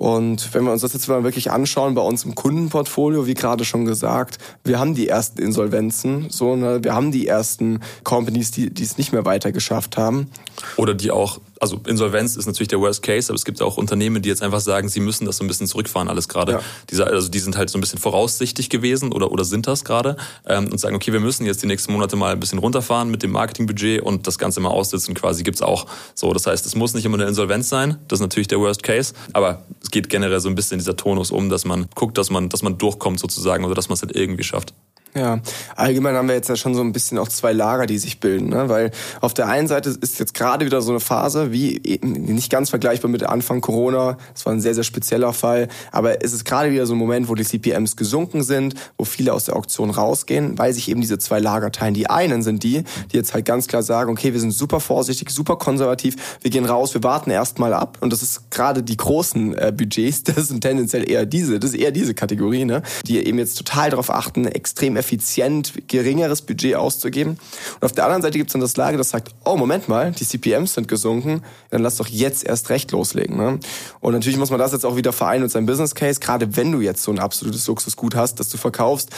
Und 0.00 0.54
wenn 0.54 0.64
wir 0.64 0.72
uns 0.72 0.80
das 0.80 0.94
jetzt 0.94 1.08
mal 1.08 1.24
wirklich 1.24 1.50
anschauen 1.50 1.94
bei 1.94 2.00
uns 2.00 2.24
im 2.24 2.34
Kundenportfolio, 2.34 3.26
wie 3.26 3.34
gerade 3.34 3.66
schon 3.66 3.84
gesagt, 3.84 4.38
wir 4.64 4.78
haben 4.78 4.94
die 4.94 5.08
ersten 5.08 5.42
Insolvenzen, 5.42 6.30
so, 6.30 6.56
ne? 6.56 6.82
wir 6.82 6.94
haben 6.94 7.12
die 7.12 7.26
ersten 7.26 7.80
Companies, 8.02 8.50
die, 8.50 8.70
die 8.70 8.82
es 8.82 8.96
nicht 8.96 9.12
mehr 9.12 9.26
weiter 9.26 9.52
geschafft 9.52 9.98
haben. 9.98 10.30
Oder 10.78 10.94
die 10.94 11.10
auch 11.10 11.40
also 11.60 11.78
Insolvenz 11.86 12.36
ist 12.36 12.46
natürlich 12.46 12.68
der 12.68 12.80
Worst 12.80 13.02
Case, 13.02 13.30
aber 13.30 13.36
es 13.36 13.44
gibt 13.44 13.60
auch 13.60 13.76
Unternehmen, 13.76 14.22
die 14.22 14.28
jetzt 14.30 14.42
einfach 14.42 14.60
sagen, 14.60 14.88
sie 14.88 15.00
müssen 15.00 15.26
das 15.26 15.36
so 15.36 15.44
ein 15.44 15.46
bisschen 15.46 15.66
zurückfahren, 15.66 16.08
alles 16.08 16.26
gerade. 16.26 16.60
Ja. 16.90 17.04
Also 17.04 17.28
die 17.28 17.38
sind 17.38 17.56
halt 17.56 17.68
so 17.68 17.76
ein 17.76 17.82
bisschen 17.82 17.98
voraussichtig 17.98 18.70
gewesen 18.70 19.12
oder, 19.12 19.30
oder 19.30 19.44
sind 19.44 19.66
das 19.66 19.84
gerade 19.84 20.16
ähm, 20.46 20.72
und 20.72 20.78
sagen, 20.78 20.96
okay, 20.96 21.12
wir 21.12 21.20
müssen 21.20 21.44
jetzt 21.44 21.62
die 21.62 21.66
nächsten 21.66 21.92
Monate 21.92 22.16
mal 22.16 22.32
ein 22.32 22.40
bisschen 22.40 22.58
runterfahren 22.58 23.10
mit 23.10 23.22
dem 23.22 23.32
Marketingbudget 23.32 24.00
und 24.00 24.26
das 24.26 24.38
Ganze 24.38 24.60
mal 24.60 24.70
aussitzen 24.70 25.14
quasi 25.14 25.42
gibt's 25.42 25.60
auch. 25.60 25.86
So, 26.14 26.32
das 26.32 26.46
heißt, 26.46 26.64
es 26.64 26.74
muss 26.74 26.94
nicht 26.94 27.04
immer 27.04 27.18
eine 27.18 27.28
Insolvenz 27.28 27.68
sein, 27.68 27.98
das 28.08 28.18
ist 28.18 28.22
natürlich 28.22 28.48
der 28.48 28.58
Worst 28.58 28.82
Case, 28.82 29.12
aber 29.34 29.64
es 29.82 29.90
geht 29.90 30.08
generell 30.08 30.40
so 30.40 30.48
ein 30.48 30.54
bisschen 30.54 30.78
dieser 30.78 30.96
Tonus 30.96 31.30
um, 31.30 31.50
dass 31.50 31.66
man 31.66 31.88
guckt, 31.94 32.16
dass 32.16 32.30
man, 32.30 32.48
dass 32.48 32.62
man 32.62 32.78
durchkommt 32.78 33.20
sozusagen 33.20 33.64
oder 33.66 33.74
dass 33.74 33.90
man 33.90 33.96
es 33.96 34.02
halt 34.02 34.16
irgendwie 34.16 34.44
schafft. 34.44 34.72
Ja, 35.14 35.40
allgemein 35.74 36.14
haben 36.14 36.28
wir 36.28 36.36
jetzt 36.36 36.48
ja 36.48 36.54
schon 36.54 36.76
so 36.76 36.82
ein 36.82 36.92
bisschen 36.92 37.18
auch 37.18 37.26
zwei 37.26 37.52
Lager, 37.52 37.86
die 37.86 37.98
sich 37.98 38.20
bilden, 38.20 38.48
ne? 38.48 38.68
weil 38.68 38.92
auf 39.20 39.34
der 39.34 39.48
einen 39.48 39.66
Seite 39.66 39.90
ist 40.00 40.20
jetzt 40.20 40.34
gerade 40.34 40.64
wieder 40.64 40.82
so 40.82 40.92
eine 40.92 41.00
Phase, 41.00 41.50
wie 41.50 41.98
nicht 42.02 42.48
ganz 42.48 42.70
vergleichbar 42.70 43.10
mit 43.10 43.24
Anfang 43.24 43.60
Corona, 43.60 44.18
das 44.32 44.46
war 44.46 44.52
ein 44.52 44.60
sehr, 44.60 44.74
sehr 44.74 44.84
spezieller 44.84 45.32
Fall, 45.32 45.66
aber 45.90 46.24
es 46.24 46.32
ist 46.32 46.44
gerade 46.44 46.70
wieder 46.70 46.86
so 46.86 46.94
ein 46.94 46.98
Moment, 46.98 47.28
wo 47.28 47.34
die 47.34 47.42
CPMs 47.42 47.96
gesunken 47.96 48.44
sind, 48.44 48.74
wo 48.98 49.04
viele 49.04 49.34
aus 49.34 49.46
der 49.46 49.56
Auktion 49.56 49.90
rausgehen, 49.90 50.56
weil 50.58 50.72
sich 50.72 50.88
eben 50.88 51.00
diese 51.00 51.18
zwei 51.18 51.40
Lager 51.40 51.72
teilen. 51.72 51.94
Die 51.94 52.08
einen 52.08 52.44
sind 52.44 52.62
die, 52.62 52.84
die 53.10 53.16
jetzt 53.16 53.34
halt 53.34 53.44
ganz 53.44 53.66
klar 53.66 53.82
sagen, 53.82 54.12
okay, 54.12 54.32
wir 54.32 54.40
sind 54.40 54.52
super 54.52 54.78
vorsichtig, 54.78 55.30
super 55.30 55.56
konservativ, 55.56 56.38
wir 56.40 56.52
gehen 56.52 56.66
raus, 56.66 56.94
wir 56.94 57.02
warten 57.02 57.30
erstmal 57.30 57.74
ab 57.74 57.98
und 58.00 58.12
das 58.12 58.22
ist 58.22 58.52
gerade 58.52 58.84
die 58.84 58.96
großen 58.96 59.58
äh, 59.58 59.72
Budgets, 59.76 60.22
das 60.22 60.46
sind 60.46 60.60
tendenziell 60.60 61.10
eher 61.10 61.26
diese, 61.26 61.58
das 61.58 61.70
ist 61.70 61.80
eher 61.80 61.90
diese 61.90 62.14
Kategorie, 62.14 62.64
ne? 62.64 62.82
die 63.06 63.18
eben 63.26 63.38
jetzt 63.38 63.58
total 63.58 63.90
darauf 63.90 64.10
achten, 64.10 64.46
extrem 64.46 64.99
effizient 65.00 65.88
geringeres 65.88 66.42
Budget 66.42 66.76
auszugeben. 66.76 67.38
Und 67.74 67.84
auf 67.84 67.92
der 67.92 68.04
anderen 68.04 68.22
Seite 68.22 68.38
gibt 68.38 68.50
es 68.50 68.52
dann 68.52 68.60
das 68.60 68.76
Lager, 68.76 68.98
das 68.98 69.10
sagt, 69.10 69.34
oh, 69.44 69.56
Moment 69.56 69.88
mal, 69.88 70.12
die 70.12 70.24
CPMs 70.24 70.74
sind 70.74 70.86
gesunken, 70.86 71.42
dann 71.70 71.82
lass 71.82 71.96
doch 71.96 72.06
jetzt 72.06 72.44
erst 72.44 72.70
recht 72.70 72.92
loslegen. 72.92 73.36
Ne? 73.36 73.58
Und 74.00 74.12
natürlich 74.12 74.38
muss 74.38 74.50
man 74.50 74.58
das 74.58 74.72
jetzt 74.72 74.86
auch 74.86 74.96
wieder 74.96 75.12
vereinen 75.12 75.42
mit 75.42 75.50
seinem 75.50 75.66
Business 75.66 75.94
Case, 75.94 76.20
gerade 76.20 76.56
wenn 76.56 76.70
du 76.70 76.80
jetzt 76.80 77.02
so 77.02 77.10
ein 77.10 77.18
absolutes 77.18 77.66
Luxusgut 77.66 78.14
hast, 78.14 78.38
das 78.38 78.48
du 78.48 78.58
verkaufst, 78.58 79.10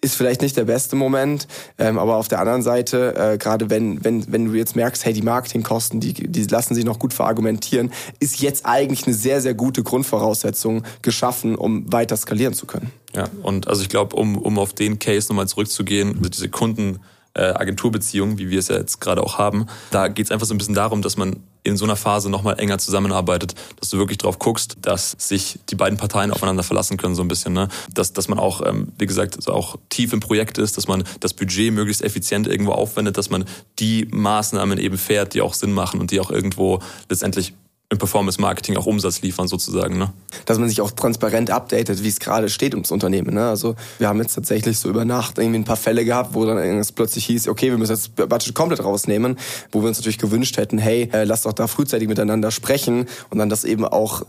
ist 0.00 0.14
vielleicht 0.16 0.42
nicht 0.42 0.56
der 0.56 0.64
beste 0.64 0.94
Moment, 0.94 1.48
ähm, 1.78 1.98
aber 1.98 2.16
auf 2.16 2.28
der 2.28 2.38
anderen 2.38 2.62
Seite, 2.62 3.14
äh, 3.16 3.38
gerade 3.38 3.70
wenn, 3.70 4.04
wenn, 4.04 4.30
wenn 4.30 4.46
du 4.46 4.54
jetzt 4.54 4.76
merkst, 4.76 5.04
hey, 5.04 5.12
die 5.12 5.22
Marketingkosten, 5.22 6.00
die, 6.00 6.12
die 6.12 6.44
lassen 6.44 6.74
sich 6.74 6.84
noch 6.84 6.98
gut 6.98 7.14
verargumentieren, 7.14 7.90
ist 8.20 8.40
jetzt 8.40 8.66
eigentlich 8.66 9.06
eine 9.06 9.14
sehr, 9.14 9.40
sehr 9.40 9.54
gute 9.54 9.82
Grundvoraussetzung 9.82 10.82
geschaffen, 11.02 11.54
um 11.56 11.90
weiter 11.92 12.16
skalieren 12.16 12.54
zu 12.54 12.66
können. 12.66 12.90
Ja, 13.14 13.28
und 13.42 13.68
also 13.68 13.82
ich 13.82 13.88
glaube, 13.88 14.14
um, 14.16 14.36
um 14.36 14.58
auf 14.58 14.74
den 14.74 14.98
Case 14.98 15.28
nochmal 15.28 15.48
zurückzugehen, 15.48 16.18
also 16.18 16.28
diese 16.28 16.48
Kunden 16.50 17.00
äh, 17.34 17.42
Agenturbeziehung, 17.42 18.38
wie 18.38 18.50
wir 18.50 18.58
es 18.58 18.68
ja 18.68 18.76
jetzt 18.76 19.00
gerade 19.00 19.22
auch 19.22 19.38
haben. 19.38 19.66
Da 19.90 20.08
geht 20.08 20.26
es 20.26 20.32
einfach 20.32 20.46
so 20.46 20.54
ein 20.54 20.58
bisschen 20.58 20.74
darum, 20.74 21.02
dass 21.02 21.16
man 21.16 21.36
in 21.66 21.76
so 21.76 21.84
einer 21.84 21.96
Phase 21.96 22.30
nochmal 22.30 22.58
enger 22.58 22.78
zusammenarbeitet, 22.78 23.54
dass 23.80 23.90
du 23.90 23.98
wirklich 23.98 24.18
drauf 24.18 24.38
guckst, 24.38 24.76
dass 24.82 25.16
sich 25.18 25.58
die 25.68 25.74
beiden 25.74 25.98
Parteien 25.98 26.30
aufeinander 26.30 26.62
verlassen 26.62 26.96
können, 26.96 27.14
so 27.14 27.22
ein 27.22 27.28
bisschen. 27.28 27.52
Ne? 27.52 27.68
Dass, 27.92 28.12
dass 28.12 28.28
man 28.28 28.38
auch, 28.38 28.64
ähm, 28.64 28.92
wie 28.98 29.06
gesagt, 29.06 29.36
also 29.36 29.52
auch 29.52 29.76
tief 29.88 30.12
im 30.12 30.20
Projekt 30.20 30.58
ist, 30.58 30.76
dass 30.76 30.88
man 30.88 31.04
das 31.20 31.34
Budget 31.34 31.72
möglichst 31.72 32.02
effizient 32.02 32.46
irgendwo 32.46 32.72
aufwendet, 32.72 33.18
dass 33.18 33.30
man 33.30 33.44
die 33.78 34.08
Maßnahmen 34.10 34.78
eben 34.78 34.98
fährt, 34.98 35.34
die 35.34 35.40
auch 35.40 35.54
Sinn 35.54 35.72
machen 35.72 36.00
und 36.00 36.10
die 36.10 36.20
auch 36.20 36.30
irgendwo 36.30 36.80
letztendlich 37.08 37.54
im 37.88 37.98
Performance-Marketing 37.98 38.76
auch 38.76 38.86
Umsatz 38.86 39.22
liefern 39.22 39.46
sozusagen. 39.46 39.96
Ne? 39.98 40.12
Dass 40.44 40.58
man 40.58 40.68
sich 40.68 40.80
auch 40.80 40.90
transparent 40.90 41.50
updatet, 41.50 42.02
wie 42.02 42.08
es 42.08 42.18
gerade 42.18 42.48
steht 42.48 42.74
ums 42.74 42.90
Unternehmen. 42.90 43.34
Ne? 43.34 43.48
Also 43.48 43.76
wir 43.98 44.08
haben 44.08 44.20
jetzt 44.20 44.34
tatsächlich 44.34 44.78
so 44.78 44.88
über 44.88 45.04
Nacht 45.04 45.38
irgendwie 45.38 45.60
ein 45.60 45.64
paar 45.64 45.76
Fälle 45.76 46.04
gehabt, 46.04 46.34
wo 46.34 46.44
dann 46.44 46.58
es 46.58 46.90
plötzlich 46.90 47.26
hieß, 47.26 47.48
okay, 47.48 47.70
wir 47.70 47.78
müssen 47.78 47.92
jetzt 47.92 48.16
Budget 48.16 48.54
komplett 48.54 48.82
rausnehmen, 48.82 49.38
wo 49.70 49.82
wir 49.82 49.88
uns 49.88 49.98
natürlich 49.98 50.18
gewünscht 50.18 50.56
hätten, 50.56 50.78
hey, 50.78 51.08
äh, 51.12 51.24
lass 51.24 51.42
doch 51.42 51.52
da 51.52 51.68
frühzeitig 51.68 52.08
miteinander 52.08 52.50
sprechen 52.50 53.06
und 53.30 53.38
dann 53.38 53.48
das 53.48 53.64
eben 53.64 53.84
auch 53.84 54.26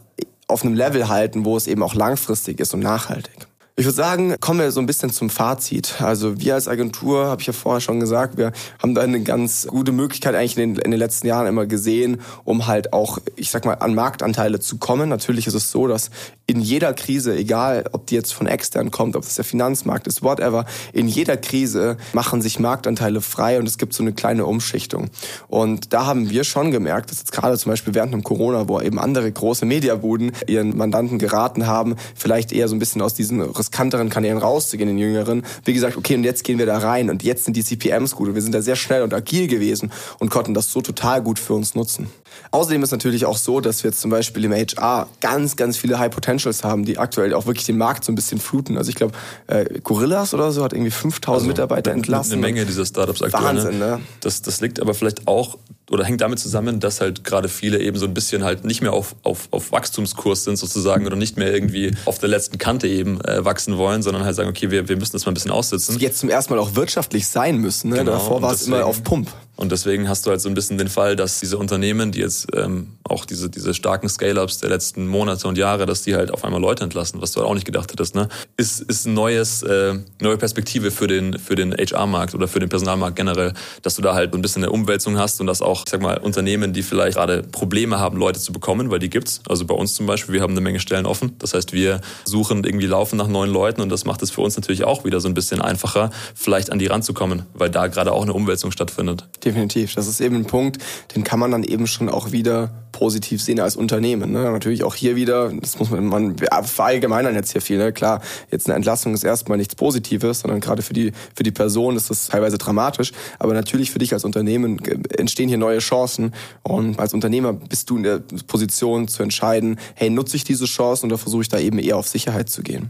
auf 0.47 0.63
einem 0.63 0.75
Level 0.75 1.09
halten, 1.09 1.43
wo 1.43 1.57
es 1.57 1.67
eben 1.67 1.81
auch 1.81 1.95
langfristig 1.95 2.59
ist 2.59 2.73
und 2.73 2.81
nachhaltig. 2.81 3.47
Ich 3.79 3.85
würde 3.85 3.95
sagen, 3.95 4.35
kommen 4.39 4.59
wir 4.59 4.71
so 4.71 4.79
ein 4.79 4.87
bisschen 4.87 5.11
zum 5.11 5.29
Fazit. 5.29 6.01
Also 6.01 6.39
wir 6.39 6.55
als 6.55 6.67
Agentur, 6.67 7.27
habe 7.27 7.41
ich 7.41 7.45
ja 7.45 7.53
vorher 7.53 7.79
schon 7.79 7.99
gesagt, 7.99 8.35
wir 8.35 8.51
haben 8.81 8.95
da 8.95 9.01
eine 9.01 9.21
ganz 9.21 9.67
gute 9.67 9.91
Möglichkeit 9.91 10.33
eigentlich 10.33 10.57
in 10.57 10.73
den, 10.73 10.83
in 10.83 10.89
den, 10.89 10.99
letzten 10.99 11.27
Jahren 11.27 11.45
immer 11.45 11.67
gesehen, 11.67 12.19
um 12.43 12.65
halt 12.65 12.91
auch, 12.91 13.19
ich 13.35 13.51
sag 13.51 13.65
mal, 13.65 13.75
an 13.75 13.93
Marktanteile 13.93 14.59
zu 14.59 14.79
kommen. 14.79 15.09
Natürlich 15.09 15.45
ist 15.45 15.53
es 15.53 15.69
so, 15.69 15.85
dass 15.85 16.09
in 16.47 16.59
jeder 16.61 16.93
Krise, 16.93 17.35
egal 17.35 17.83
ob 17.91 18.07
die 18.07 18.15
jetzt 18.15 18.33
von 18.33 18.47
extern 18.47 18.89
kommt, 18.89 19.15
ob 19.15 19.23
es 19.23 19.35
der 19.35 19.45
Finanzmarkt 19.45 20.07
ist, 20.07 20.23
whatever, 20.23 20.65
in 20.91 21.07
jeder 21.07 21.37
Krise 21.37 21.97
machen 22.13 22.41
sich 22.41 22.57
Marktanteile 22.57 23.21
frei 23.21 23.59
und 23.59 23.67
es 23.67 23.77
gibt 23.77 23.93
so 23.93 24.01
eine 24.01 24.13
kleine 24.13 24.47
Umschichtung. 24.47 25.11
Und 25.49 25.93
da 25.93 26.07
haben 26.07 26.31
wir 26.31 26.45
schon 26.45 26.71
gemerkt, 26.71 27.11
dass 27.11 27.19
jetzt 27.19 27.33
gerade 27.33 27.57
zum 27.59 27.73
Beispiel 27.73 27.93
während 27.93 28.13
dem 28.13 28.23
Corona, 28.23 28.67
wo 28.67 28.81
eben 28.81 28.97
andere 28.97 29.31
große 29.31 29.65
Mediabuden 29.65 30.31
ihren 30.47 30.75
Mandanten 30.75 31.19
geraten 31.19 31.67
haben, 31.67 31.95
vielleicht 32.15 32.51
eher 32.51 32.69
so 32.69 32.75
ein 32.75 32.79
bisschen 32.79 33.03
aus 33.03 33.13
diesen 33.13 33.41
riskanteren 33.67 34.09
Kanälen 34.09 34.37
rauszugehen, 34.37 34.87
den 34.87 34.97
jüngeren. 34.97 35.43
Wie 35.65 35.73
gesagt, 35.73 35.97
okay, 35.97 36.15
und 36.15 36.23
jetzt 36.23 36.43
gehen 36.43 36.57
wir 36.57 36.65
da 36.65 36.77
rein 36.77 37.09
und 37.09 37.23
jetzt 37.23 37.45
sind 37.45 37.57
die 37.57 37.63
CPMs 37.63 38.15
gut 38.15 38.29
und 38.29 38.35
wir 38.35 38.41
sind 38.41 38.53
da 38.53 38.61
sehr 38.61 38.75
schnell 38.75 39.01
und 39.01 39.13
agil 39.13 39.47
gewesen 39.47 39.91
und 40.19 40.29
konnten 40.29 40.53
das 40.53 40.71
so 40.71 40.81
total 40.81 41.21
gut 41.21 41.39
für 41.39 41.53
uns 41.53 41.75
nutzen. 41.75 42.07
Außerdem 42.51 42.83
ist 42.83 42.91
natürlich 42.91 43.25
auch 43.25 43.37
so, 43.37 43.59
dass 43.59 43.83
wir 43.83 43.91
jetzt 43.91 44.01
zum 44.01 44.11
Beispiel 44.11 44.45
im 44.45 44.53
HR 44.53 45.07
ganz, 45.21 45.55
ganz 45.55 45.77
viele 45.77 45.99
High 45.99 46.11
Potentials 46.11 46.63
haben, 46.63 46.85
die 46.85 46.97
aktuell 46.97 47.33
auch 47.33 47.45
wirklich 47.45 47.65
den 47.65 47.77
Markt 47.77 48.03
so 48.03 48.11
ein 48.11 48.15
bisschen 48.15 48.39
fluten. 48.39 48.77
Also 48.77 48.89
ich 48.89 48.95
glaube, 48.95 49.13
äh, 49.47 49.79
Gorillas 49.81 50.33
oder 50.33 50.51
so 50.51 50.63
hat 50.63 50.73
irgendwie 50.73 50.91
5000 50.91 51.35
also 51.35 51.47
Mitarbeiter 51.47 51.91
entlassen. 51.91 52.33
Eine 52.33 52.41
Menge 52.41 52.65
dieser 52.65 52.85
Startups 52.85 53.21
aktuell. 53.21 53.41
Ne? 53.41 53.47
Wahnsinn, 53.47 53.79
ne? 53.79 53.99
Das, 54.21 54.41
das 54.41 54.61
liegt 54.61 54.79
aber 54.79 54.93
vielleicht 54.93 55.27
auch 55.27 55.57
oder 55.89 56.03
hängt 56.03 56.21
damit 56.21 56.39
zusammen, 56.39 56.79
dass 56.79 56.99
halt 56.99 57.23
gerade 57.23 57.47
viele 57.47 57.79
eben 57.79 57.97
so 57.97 58.05
ein 58.05 58.13
bisschen 58.13 58.43
halt 58.43 58.65
nicht 58.65 58.81
mehr 58.81 58.93
auf, 58.93 59.15
auf, 59.23 59.47
auf 59.51 59.71
Wachstumskurs 59.71 60.43
sind 60.43 60.57
sozusagen 60.57 61.05
oder 61.05 61.15
nicht 61.15 61.37
mehr 61.37 61.53
irgendwie 61.53 61.91
auf 62.05 62.19
der 62.19 62.29
letzten 62.29 62.57
Kante 62.57 62.87
eben 62.87 63.21
äh, 63.21 63.45
wachsen 63.45 63.77
wollen, 63.77 64.01
sondern 64.01 64.25
halt 64.25 64.35
sagen, 64.35 64.49
okay, 64.49 64.69
wir, 64.69 64.89
wir 64.89 64.97
müssen 64.97 65.13
das 65.13 65.25
mal 65.25 65.31
ein 65.31 65.35
bisschen 65.35 65.51
aussitzen. 65.51 65.97
Jetzt 65.99 66.19
zum 66.19 66.29
ersten 66.29 66.53
Mal 66.53 66.59
auch 66.59 66.75
wirtschaftlich 66.75 67.27
sein 67.27 67.57
müssen. 67.57 67.89
Ne? 67.89 67.97
Genau. 67.97 68.11
Davor 68.11 68.41
war 68.41 68.53
es 68.53 68.67
immer 68.67 68.85
auf 68.85 69.03
Pump. 69.03 69.31
Und 69.57 69.71
deswegen 69.71 70.07
hast 70.07 70.25
du 70.25 70.29
halt 70.29 70.39
so 70.39 70.47
ein 70.47 70.53
bisschen 70.53 70.77
den 70.77 70.87
Fall, 70.87 71.15
dass 71.15 71.39
diese 71.39 71.57
Unternehmen, 71.57 72.11
die 72.11 72.19
jetzt 72.19 72.47
ähm, 72.55 72.93
auch 73.03 73.25
diese, 73.25 73.49
diese 73.49 73.73
starken 73.73 74.07
Scale-Ups 74.07 74.59
der 74.59 74.69
letzten 74.69 75.07
Monate 75.07 75.47
und 75.47 75.57
Jahre, 75.57 75.87
dass 75.87 76.03
die 76.03 76.15
halt 76.15 76.31
auf 76.31 76.45
einmal 76.45 76.61
Leute 76.61 76.83
entlassen, 76.83 77.21
was 77.21 77.31
du 77.31 77.39
halt 77.39 77.49
auch 77.49 77.55
nicht 77.55 77.65
gedacht 77.65 77.91
hättest, 77.91 78.15
ne? 78.15 78.29
Ist, 78.55 78.81
ist 78.81 79.07
ein 79.07 79.15
neues, 79.15 79.63
äh, 79.63 79.95
neue 80.21 80.37
Perspektive 80.37 80.91
für 80.91 81.07
den, 81.07 81.39
für 81.39 81.55
den 81.55 81.73
HR-Markt 81.73 82.35
oder 82.35 82.47
für 82.47 82.59
den 82.59 82.69
Personalmarkt 82.69 83.15
generell, 83.15 83.53
dass 83.81 83.95
du 83.95 84.03
da 84.03 84.13
halt 84.13 84.33
ein 84.33 84.41
bisschen 84.41 84.63
eine 84.63 84.71
Umwälzung 84.71 85.17
hast 85.17 85.41
und 85.41 85.47
dass 85.47 85.63
auch, 85.63 85.83
ich 85.85 85.91
sag 85.91 86.01
mal, 86.01 86.19
Unternehmen, 86.19 86.71
die 86.73 86.83
vielleicht 86.83 87.17
gerade 87.17 87.41
Probleme 87.41 87.99
haben, 87.99 88.17
Leute 88.17 88.39
zu 88.39 88.53
bekommen, 88.53 88.91
weil 88.91 88.99
die 88.99 89.09
gibt's. 89.09 89.41
Also 89.49 89.65
bei 89.65 89.73
uns 89.73 89.95
zum 89.95 90.05
Beispiel, 90.05 90.35
wir 90.35 90.41
haben 90.41 90.51
eine 90.51 90.61
Menge 90.61 90.79
Stellen 90.79 91.07
offen. 91.07 91.35
Das 91.39 91.55
heißt, 91.55 91.73
wir 91.73 92.01
suchen 92.25 92.63
irgendwie 92.63 92.85
laufen 92.85 93.17
nach 93.17 93.27
neuen 93.27 93.51
Leuten 93.51 93.81
und 93.81 93.89
das 93.89 94.05
macht 94.05 94.21
es 94.21 94.29
für 94.29 94.41
uns 94.41 94.55
natürlich 94.55 94.83
auch 94.83 95.03
wieder 95.03 95.19
so 95.19 95.27
ein 95.27 95.33
bisschen 95.33 95.61
einfacher, 95.61 96.11
vielleicht 96.35 96.71
an 96.71 96.77
die 96.77 96.85
ranzukommen, 96.85 97.43
weil 97.55 97.71
da 97.71 97.87
gerade 97.87 98.11
auch 98.11 98.21
eine 98.21 98.33
Umwälzung 98.33 98.71
stattfindet. 98.71 99.27
Definitiv. 99.47 99.95
Das 99.95 100.07
ist 100.07 100.19
eben 100.19 100.35
ein 100.35 100.45
Punkt, 100.45 100.77
den 101.15 101.23
kann 101.23 101.39
man 101.39 101.51
dann 101.51 101.63
eben 101.63 101.87
schon 101.87 102.09
auch 102.09 102.33
wieder 102.33 102.69
positiv 102.91 103.41
sehen 103.41 103.61
als 103.61 103.77
Unternehmen. 103.77 104.33
Ne? 104.33 104.51
Natürlich 104.51 104.83
auch 104.83 104.93
hier 104.93 105.15
wieder, 105.15 105.53
das 105.53 105.79
muss 105.79 105.89
man, 105.89 106.07
man 106.07 106.35
verallgemeinern 106.37 107.33
jetzt 107.33 107.53
hier 107.53 107.61
viel. 107.61 107.77
Ne? 107.77 107.93
Klar, 107.93 108.21
jetzt 108.51 108.67
eine 108.67 108.75
Entlassung 108.75 109.13
ist 109.13 109.23
erstmal 109.23 109.57
nichts 109.57 109.75
Positives, 109.75 110.41
sondern 110.41 110.59
gerade 110.59 110.81
für 110.81 110.93
die, 110.93 111.13
für 111.33 111.43
die 111.43 111.51
Person 111.51 111.95
ist 111.95 112.09
das 112.09 112.27
teilweise 112.27 112.57
dramatisch. 112.57 113.13
Aber 113.39 113.53
natürlich 113.53 113.91
für 113.91 113.99
dich 113.99 114.11
als 114.11 114.25
Unternehmen 114.25 114.83
entstehen 115.17 115.47
hier 115.47 115.57
neue 115.57 115.79
Chancen. 115.79 116.33
Und 116.63 116.99
als 116.99 117.13
Unternehmer 117.13 117.53
bist 117.53 117.89
du 117.89 117.95
in 117.95 118.03
der 118.03 118.21
Position 118.47 119.07
zu 119.07 119.23
entscheiden, 119.23 119.79
hey, 119.95 120.09
nutze 120.09 120.35
ich 120.35 120.43
diese 120.43 120.65
Chancen 120.65 121.05
oder 121.05 121.17
versuche 121.17 121.43
ich 121.43 121.49
da 121.49 121.57
eben 121.57 121.79
eher 121.79 121.95
auf 121.95 122.09
Sicherheit 122.09 122.49
zu 122.49 122.63
gehen. 122.63 122.89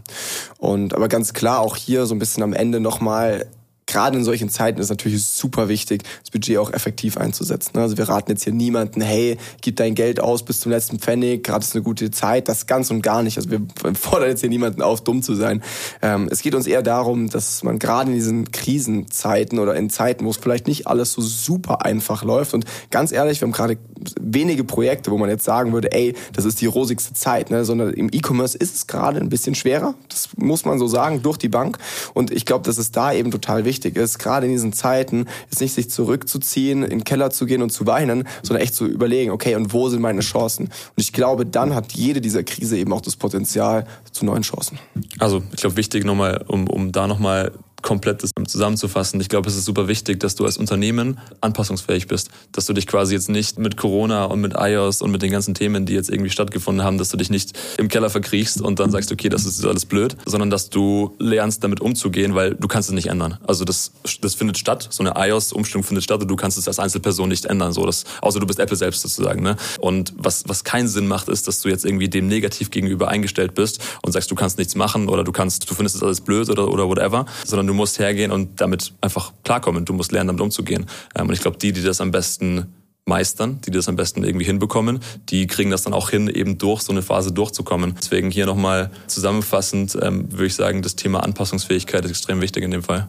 Und 0.56 0.92
aber 0.92 1.06
ganz 1.06 1.34
klar 1.34 1.60
auch 1.60 1.76
hier 1.76 2.06
so 2.06 2.16
ein 2.16 2.18
bisschen 2.18 2.42
am 2.42 2.52
Ende 2.52 2.80
nochmal 2.80 3.46
gerade 3.88 4.18
in 4.18 4.22
solchen 4.22 4.50
Zeiten 4.50 4.80
ist 4.80 4.90
natürlich 4.90 5.24
super 5.24 5.68
wichtig, 5.68 6.04
das 6.20 6.30
Budget 6.30 6.58
auch 6.58 6.72
effektiv 6.72 7.16
einzusetzen. 7.16 7.76
Also 7.78 7.96
wir 7.96 8.08
raten 8.08 8.30
jetzt 8.30 8.44
hier 8.44 8.52
niemanden, 8.52 9.00
hey, 9.00 9.38
gib 9.62 9.76
dein 9.76 9.94
Geld 9.94 10.20
aus 10.20 10.44
bis 10.44 10.60
zum 10.60 10.70
letzten 10.70 10.98
Pfennig, 10.98 11.42
gerade 11.42 11.64
ist 11.64 11.74
eine 11.74 11.82
gute 11.82 12.10
Zeit, 12.10 12.48
das 12.48 12.66
ganz 12.66 12.90
und 12.90 13.02
gar 13.02 13.22
nicht. 13.22 13.38
Also 13.38 13.50
wir 13.50 13.60
fordern 13.94 14.28
jetzt 14.28 14.40
hier 14.40 14.50
niemanden 14.50 14.82
auf, 14.82 15.02
dumm 15.02 15.22
zu 15.22 15.34
sein. 15.34 15.62
Ähm, 16.02 16.28
es 16.30 16.42
geht 16.42 16.54
uns 16.54 16.66
eher 16.66 16.82
darum, 16.82 17.30
dass 17.30 17.64
man 17.64 17.78
gerade 17.78 18.10
in 18.10 18.16
diesen 18.16 18.52
Krisenzeiten 18.52 19.58
oder 19.58 19.74
in 19.74 19.88
Zeiten, 19.88 20.24
wo 20.26 20.30
es 20.30 20.36
vielleicht 20.36 20.68
nicht 20.68 20.86
alles 20.86 21.12
so 21.12 21.22
super 21.22 21.84
einfach 21.84 22.22
läuft 22.22 22.52
und 22.54 22.66
ganz 22.90 23.10
ehrlich, 23.10 23.40
wir 23.40 23.46
haben 23.46 23.52
gerade 23.52 23.78
wenige 24.20 24.64
Projekte, 24.64 25.10
wo 25.10 25.16
man 25.16 25.30
jetzt 25.30 25.44
sagen 25.44 25.72
würde, 25.72 25.92
ey, 25.92 26.14
das 26.34 26.44
ist 26.44 26.60
die 26.60 26.66
rosigste 26.66 27.14
Zeit, 27.14 27.50
ne? 27.50 27.64
sondern 27.64 27.94
im 27.94 28.10
E-Commerce 28.12 28.56
ist 28.56 28.74
es 28.74 28.86
gerade 28.86 29.18
ein 29.18 29.30
bisschen 29.30 29.54
schwerer, 29.54 29.94
das 30.10 30.28
muss 30.36 30.66
man 30.66 30.78
so 30.78 30.86
sagen, 30.86 31.22
durch 31.22 31.38
die 31.38 31.48
Bank 31.48 31.78
und 32.12 32.30
ich 32.30 32.44
glaube, 32.44 32.64
dass 32.66 32.76
es 32.76 32.90
da 32.90 33.14
eben 33.14 33.30
total 33.30 33.64
wichtig 33.64 33.77
wichtig 33.78 33.96
ist, 33.96 34.18
gerade 34.18 34.46
in 34.46 34.52
diesen 34.52 34.72
Zeiten, 34.72 35.26
ist 35.50 35.60
nicht 35.60 35.72
sich 35.72 35.88
zurückzuziehen, 35.88 36.82
in 36.82 36.90
den 36.90 37.04
Keller 37.04 37.30
zu 37.30 37.46
gehen 37.46 37.62
und 37.62 37.70
zu 37.70 37.86
weinen, 37.86 38.26
sondern 38.42 38.64
echt 38.64 38.74
zu 38.74 38.86
überlegen, 38.86 39.30
okay, 39.30 39.54
und 39.54 39.72
wo 39.72 39.88
sind 39.88 40.00
meine 40.00 40.20
Chancen? 40.20 40.64
Und 40.64 40.72
ich 40.96 41.12
glaube, 41.12 41.46
dann 41.46 41.74
hat 41.74 41.92
jede 41.92 42.20
dieser 42.20 42.42
Krise 42.42 42.76
eben 42.76 42.92
auch 42.92 43.00
das 43.00 43.14
Potenzial 43.14 43.86
zu 44.10 44.24
neuen 44.24 44.42
Chancen. 44.42 44.80
Also 45.20 45.42
ich 45.52 45.60
glaube, 45.60 45.76
wichtig 45.76 46.04
nochmal, 46.04 46.44
um, 46.48 46.68
um 46.68 46.90
da 46.90 47.06
nochmal 47.06 47.52
komplett 47.82 48.22
das 48.22 48.30
zusammenzufassen. 48.46 49.20
Ich 49.20 49.28
glaube, 49.28 49.48
es 49.48 49.56
ist 49.56 49.64
super 49.64 49.88
wichtig, 49.88 50.20
dass 50.20 50.34
du 50.34 50.44
als 50.44 50.56
Unternehmen 50.56 51.18
anpassungsfähig 51.40 52.06
bist. 52.06 52.30
Dass 52.52 52.66
du 52.66 52.72
dich 52.72 52.86
quasi 52.86 53.14
jetzt 53.14 53.28
nicht 53.28 53.58
mit 53.58 53.76
Corona 53.76 54.24
und 54.24 54.40
mit 54.40 54.54
iOS 54.56 55.02
und 55.02 55.10
mit 55.10 55.22
den 55.22 55.30
ganzen 55.30 55.54
Themen, 55.54 55.86
die 55.86 55.94
jetzt 55.94 56.10
irgendwie 56.10 56.30
stattgefunden 56.30 56.84
haben, 56.84 56.98
dass 56.98 57.10
du 57.10 57.16
dich 57.16 57.30
nicht 57.30 57.58
im 57.78 57.88
Keller 57.88 58.10
verkriechst 58.10 58.60
und 58.60 58.80
dann 58.80 58.90
sagst, 58.90 59.12
okay, 59.12 59.28
das 59.28 59.44
ist 59.44 59.64
alles 59.64 59.86
blöd, 59.86 60.16
sondern 60.26 60.50
dass 60.50 60.70
du 60.70 61.14
lernst, 61.18 61.62
damit 61.64 61.80
umzugehen, 61.80 62.34
weil 62.34 62.54
du 62.54 62.68
kannst 62.68 62.88
es 62.88 62.94
nicht 62.94 63.08
ändern. 63.08 63.38
Also 63.46 63.64
das, 63.64 63.92
das 64.20 64.34
findet 64.34 64.58
statt. 64.58 64.88
So 64.90 65.02
eine 65.02 65.14
iOS-Umstellung 65.16 65.84
findet 65.84 66.04
statt 66.04 66.20
und 66.20 66.28
du 66.28 66.36
kannst 66.36 66.58
es 66.58 66.66
als 66.68 66.78
Einzelperson 66.78 67.28
nicht 67.28 67.44
ändern. 67.46 67.72
So, 67.72 67.86
das, 67.86 68.04
außer 68.20 68.40
du 68.40 68.46
bist 68.46 68.58
Apple 68.58 68.76
selbst 68.76 69.02
sozusagen. 69.02 69.42
Ne? 69.42 69.56
Und 69.78 70.12
was, 70.16 70.44
was 70.46 70.64
keinen 70.64 70.88
Sinn 70.88 71.06
macht, 71.06 71.28
ist, 71.28 71.46
dass 71.46 71.60
du 71.60 71.68
jetzt 71.68 71.84
irgendwie 71.84 72.08
dem 72.08 72.26
negativ 72.26 72.70
gegenüber 72.70 73.08
eingestellt 73.08 73.54
bist 73.54 73.80
und 74.02 74.12
sagst, 74.12 74.30
du 74.30 74.34
kannst 74.34 74.58
nichts 74.58 74.74
machen 74.74 75.08
oder 75.08 75.24
du 75.24 75.32
kannst, 75.32 75.70
du 75.70 75.74
findest 75.74 75.96
es 75.96 76.02
alles 76.02 76.20
blöd 76.20 76.50
oder, 76.50 76.68
oder 76.68 76.88
whatever, 76.88 77.26
sondern 77.44 77.67
du 77.68 77.74
musst 77.74 77.98
hergehen 77.98 78.30
und 78.32 78.60
damit 78.60 78.92
einfach 79.00 79.32
klarkommen. 79.44 79.84
Du 79.84 79.92
musst 79.92 80.12
lernen, 80.12 80.28
damit 80.28 80.40
umzugehen. 80.40 80.86
Ähm, 81.14 81.28
und 81.28 81.34
ich 81.34 81.40
glaube, 81.40 81.58
die, 81.58 81.72
die 81.72 81.82
das 81.82 82.00
am 82.00 82.10
besten 82.10 82.74
meistern, 83.08 83.60
die 83.64 83.70
das 83.70 83.88
am 83.88 83.96
besten 83.96 84.22
irgendwie 84.22 84.44
hinbekommen, 84.44 85.00
die 85.30 85.46
kriegen 85.46 85.70
das 85.70 85.82
dann 85.82 85.94
auch 85.94 86.10
hin, 86.10 86.28
eben 86.28 86.58
durch 86.58 86.82
so 86.82 86.92
eine 86.92 87.02
Phase 87.02 87.32
durchzukommen. 87.32 87.94
Deswegen 88.00 88.30
hier 88.30 88.46
nochmal 88.46 88.90
zusammenfassend 89.06 89.98
ähm, 90.00 90.30
würde 90.30 90.46
ich 90.46 90.54
sagen, 90.54 90.82
das 90.82 90.94
Thema 90.94 91.22
Anpassungsfähigkeit 91.24 92.04
ist 92.04 92.10
extrem 92.10 92.40
wichtig 92.40 92.62
in 92.62 92.70
dem 92.70 92.82
Fall. 92.82 93.08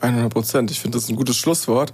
100 0.00 0.32
Prozent. 0.32 0.70
Ich 0.70 0.80
finde 0.80 0.98
das 0.98 1.08
ein 1.08 1.16
gutes 1.16 1.36
Schlusswort. 1.36 1.92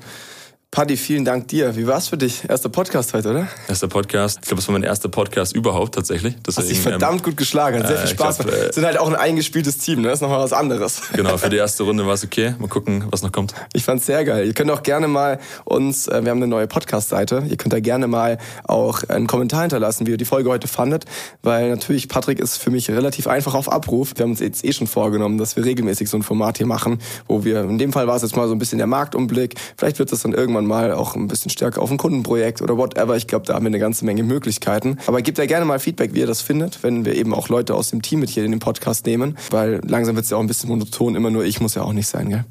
Paddy, 0.75 0.97
vielen 0.97 1.25
Dank 1.25 1.47
dir. 1.47 1.77
Wie 1.77 1.87
war 1.87 1.99
es 1.99 2.09
für 2.09 2.17
dich? 2.17 2.51
Erster 2.51 2.69
Podcast 2.69 3.15
heute, 3.15 3.31
oder? 3.31 3.47
Erster 3.69 3.87
Podcast. 3.87 4.41
Ich 4.43 4.49
glaube, 4.49 4.61
es 4.61 4.67
war 4.67 4.73
mein 4.73 4.83
erster 4.83 5.09
Podcast 5.09 5.55
überhaupt 5.55 5.95
tatsächlich. 5.95 6.35
Deswegen, 6.45 6.63
Hast 6.63 6.69
dich 6.69 6.81
verdammt 6.81 7.19
ähm, 7.19 7.23
gut 7.23 7.37
geschlagen. 7.37 7.79
Hat 7.79 7.87
sehr 7.87 7.99
viel 7.99 8.09
Spaß 8.09 8.39
glaub, 8.39 8.53
äh, 8.53 8.73
Sind 8.73 8.85
halt 8.85 8.99
auch 8.99 9.07
ein 9.07 9.15
eingespieltes 9.15 9.79
Team, 9.79 10.01
ne? 10.01 10.09
Das 10.09 10.15
ist 10.19 10.23
nochmal 10.23 10.41
was 10.41 10.53
anderes. 10.53 11.01
Genau, 11.13 11.39
für 11.39 11.49
die 11.49 11.59
erste 11.59 11.85
Runde 11.85 12.05
war 12.09 12.15
es 12.15 12.25
okay. 12.25 12.57
Mal 12.59 12.67
gucken, 12.67 13.05
was 13.11 13.23
noch 13.23 13.31
kommt. 13.31 13.55
Ich 13.73 13.85
fand's 13.85 14.07
sehr 14.07 14.25
geil. 14.25 14.49
Ihr 14.49 14.53
könnt 14.53 14.69
auch 14.73 14.83
gerne 14.83 15.07
mal 15.07 15.39
uns, 15.65 16.09
äh, 16.09 16.25
wir 16.25 16.33
haben 16.33 16.39
eine 16.39 16.49
neue 16.49 16.67
Podcast-Seite, 16.67 17.45
ihr 17.49 17.57
könnt 17.57 17.73
da 17.73 17.79
gerne 17.79 18.09
mal 18.09 18.39
auch 18.65 19.05
einen 19.05 19.29
Kommentar 19.29 19.61
hinterlassen, 19.61 20.09
wie 20.09 20.11
ihr 20.11 20.17
die 20.17 20.25
Folge 20.25 20.51
heute 20.51 20.67
fandet, 20.67 21.05
weil 21.45 21.71
natürlich 21.71 22.09
Patrick 22.09 22.41
ist 22.41 22.57
für 22.57 22.73
mich 22.73 22.91
relativ 22.91 23.29
einfach 23.29 23.55
auf 23.55 23.71
Abruf. 23.71 24.15
Wir 24.17 24.25
haben 24.25 24.33
uns 24.33 24.41
jetzt 24.41 24.65
eh 24.65 24.73
schon 24.73 24.89
vorgenommen, 24.89 25.39
dass 25.39 25.55
wir 25.55 25.65
regelmäßig 25.65 26.11
so 26.11 26.17
ein 26.17 26.25
Format 26.25 26.59
hier 26.59 26.67
machen, 26.67 26.99
wo 27.29 27.45
wir, 27.45 27.61
in 27.61 27.79
dem 27.79 27.93
Fall 27.93 28.09
war 28.09 28.17
es 28.17 28.23
jetzt 28.23 28.35
mal 28.35 28.49
so 28.49 28.57
ein 28.57 28.59
bisschen 28.59 28.79
der 28.79 28.89
Marktumblick, 28.89 29.55
vielleicht 29.77 30.01
wird 30.01 30.11
das 30.11 30.23
dann 30.23 30.33
irgendwann 30.33 30.63
mal 30.66 30.92
auch 30.92 31.16
ein 31.16 31.29
bisschen 31.29 31.50
stärker 31.50 31.83
auf 31.83 31.90
ein 31.90 31.96
Kundenprojekt 31.96 32.62
oder 32.62 32.77
whatever. 32.77 33.16
Ich 33.16 33.27
glaube, 33.27 33.46
da 33.46 33.55
haben 33.55 33.64
wir 33.64 33.68
eine 33.68 33.79
ganze 33.79 34.05
Menge 34.05 34.22
Möglichkeiten. 34.22 34.98
Aber 35.07 35.22
gebt 35.22 35.38
ja 35.38 35.46
gerne 35.46 35.64
mal 35.64 35.79
Feedback, 35.79 36.14
wie 36.14 36.20
ihr 36.20 36.27
das 36.27 36.42
findet, 36.42 36.83
wenn 36.83 37.05
wir 37.05 37.14
eben 37.14 37.35
auch 37.35 37.48
Leute 37.48 37.74
aus 37.74 37.90
dem 37.90 38.03
Team 38.03 38.20
mit 38.20 38.31
hier 38.31 38.44
in 38.44 38.50
den 38.50 38.61
Podcast 38.61 39.07
nehmen, 39.07 39.37
weil 39.50 39.81
langsam 39.87 40.16
wird 40.16 40.24
es 40.24 40.31
ja 40.31 40.37
auch 40.37 40.42
ein 40.42 40.46
bisschen 40.46 40.68
monoton, 40.68 41.14
immer 41.14 41.31
nur 41.31 41.44
ich 41.44 41.61
muss 41.61 41.74
ja 41.74 41.83
auch 41.83 41.92
nicht 41.92 42.07
sein, 42.07 42.29
gell? 42.29 42.44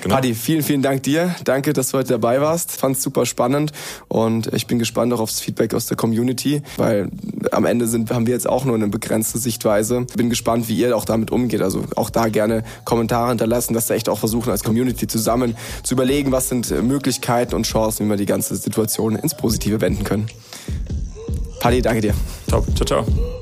Genau. 0.00 0.14
Paddy, 0.14 0.34
vielen, 0.34 0.62
vielen 0.62 0.82
Dank 0.82 1.02
dir. 1.02 1.34
Danke, 1.44 1.72
dass 1.72 1.90
du 1.90 1.98
heute 1.98 2.10
dabei 2.10 2.40
warst. 2.40 2.72
Fand's 2.72 3.02
super 3.02 3.26
spannend 3.26 3.72
und 4.08 4.52
ich 4.54 4.66
bin 4.66 4.78
gespannt 4.78 5.12
auch 5.12 5.20
aufs 5.20 5.40
Feedback 5.40 5.74
aus 5.74 5.86
der 5.86 5.96
Community, 5.96 6.62
weil 6.76 7.10
am 7.50 7.64
Ende 7.64 7.86
sind, 7.86 8.10
haben 8.10 8.26
wir 8.26 8.34
jetzt 8.34 8.48
auch 8.48 8.64
nur 8.64 8.74
eine 8.74 8.88
begrenzte 8.88 9.38
Sichtweise. 9.38 10.06
Bin 10.16 10.30
gespannt, 10.30 10.68
wie 10.68 10.76
ihr 10.76 10.96
auch 10.96 11.04
damit 11.04 11.30
umgeht. 11.30 11.62
Also 11.62 11.84
auch 11.96 12.10
da 12.10 12.28
gerne 12.28 12.64
Kommentare 12.84 13.28
hinterlassen, 13.28 13.74
dass 13.74 13.88
wir 13.88 13.96
echt 13.96 14.08
auch 14.08 14.18
versuchen, 14.18 14.50
als 14.50 14.64
Community 14.64 15.06
zusammen 15.06 15.56
zu 15.82 15.94
überlegen, 15.94 16.32
was 16.32 16.48
sind 16.48 16.70
Möglichkeiten 16.82 17.54
und 17.54 17.64
Chancen, 17.64 18.06
wie 18.06 18.10
wir 18.10 18.16
die 18.16 18.26
ganze 18.26 18.56
Situation 18.56 19.16
ins 19.16 19.36
Positive 19.36 19.80
wenden 19.80 20.04
können. 20.04 20.28
Paddy, 21.60 21.80
danke 21.82 22.00
dir. 22.00 22.14
Top. 22.48 22.66
Ciao, 22.74 22.84
ciao. 22.84 23.41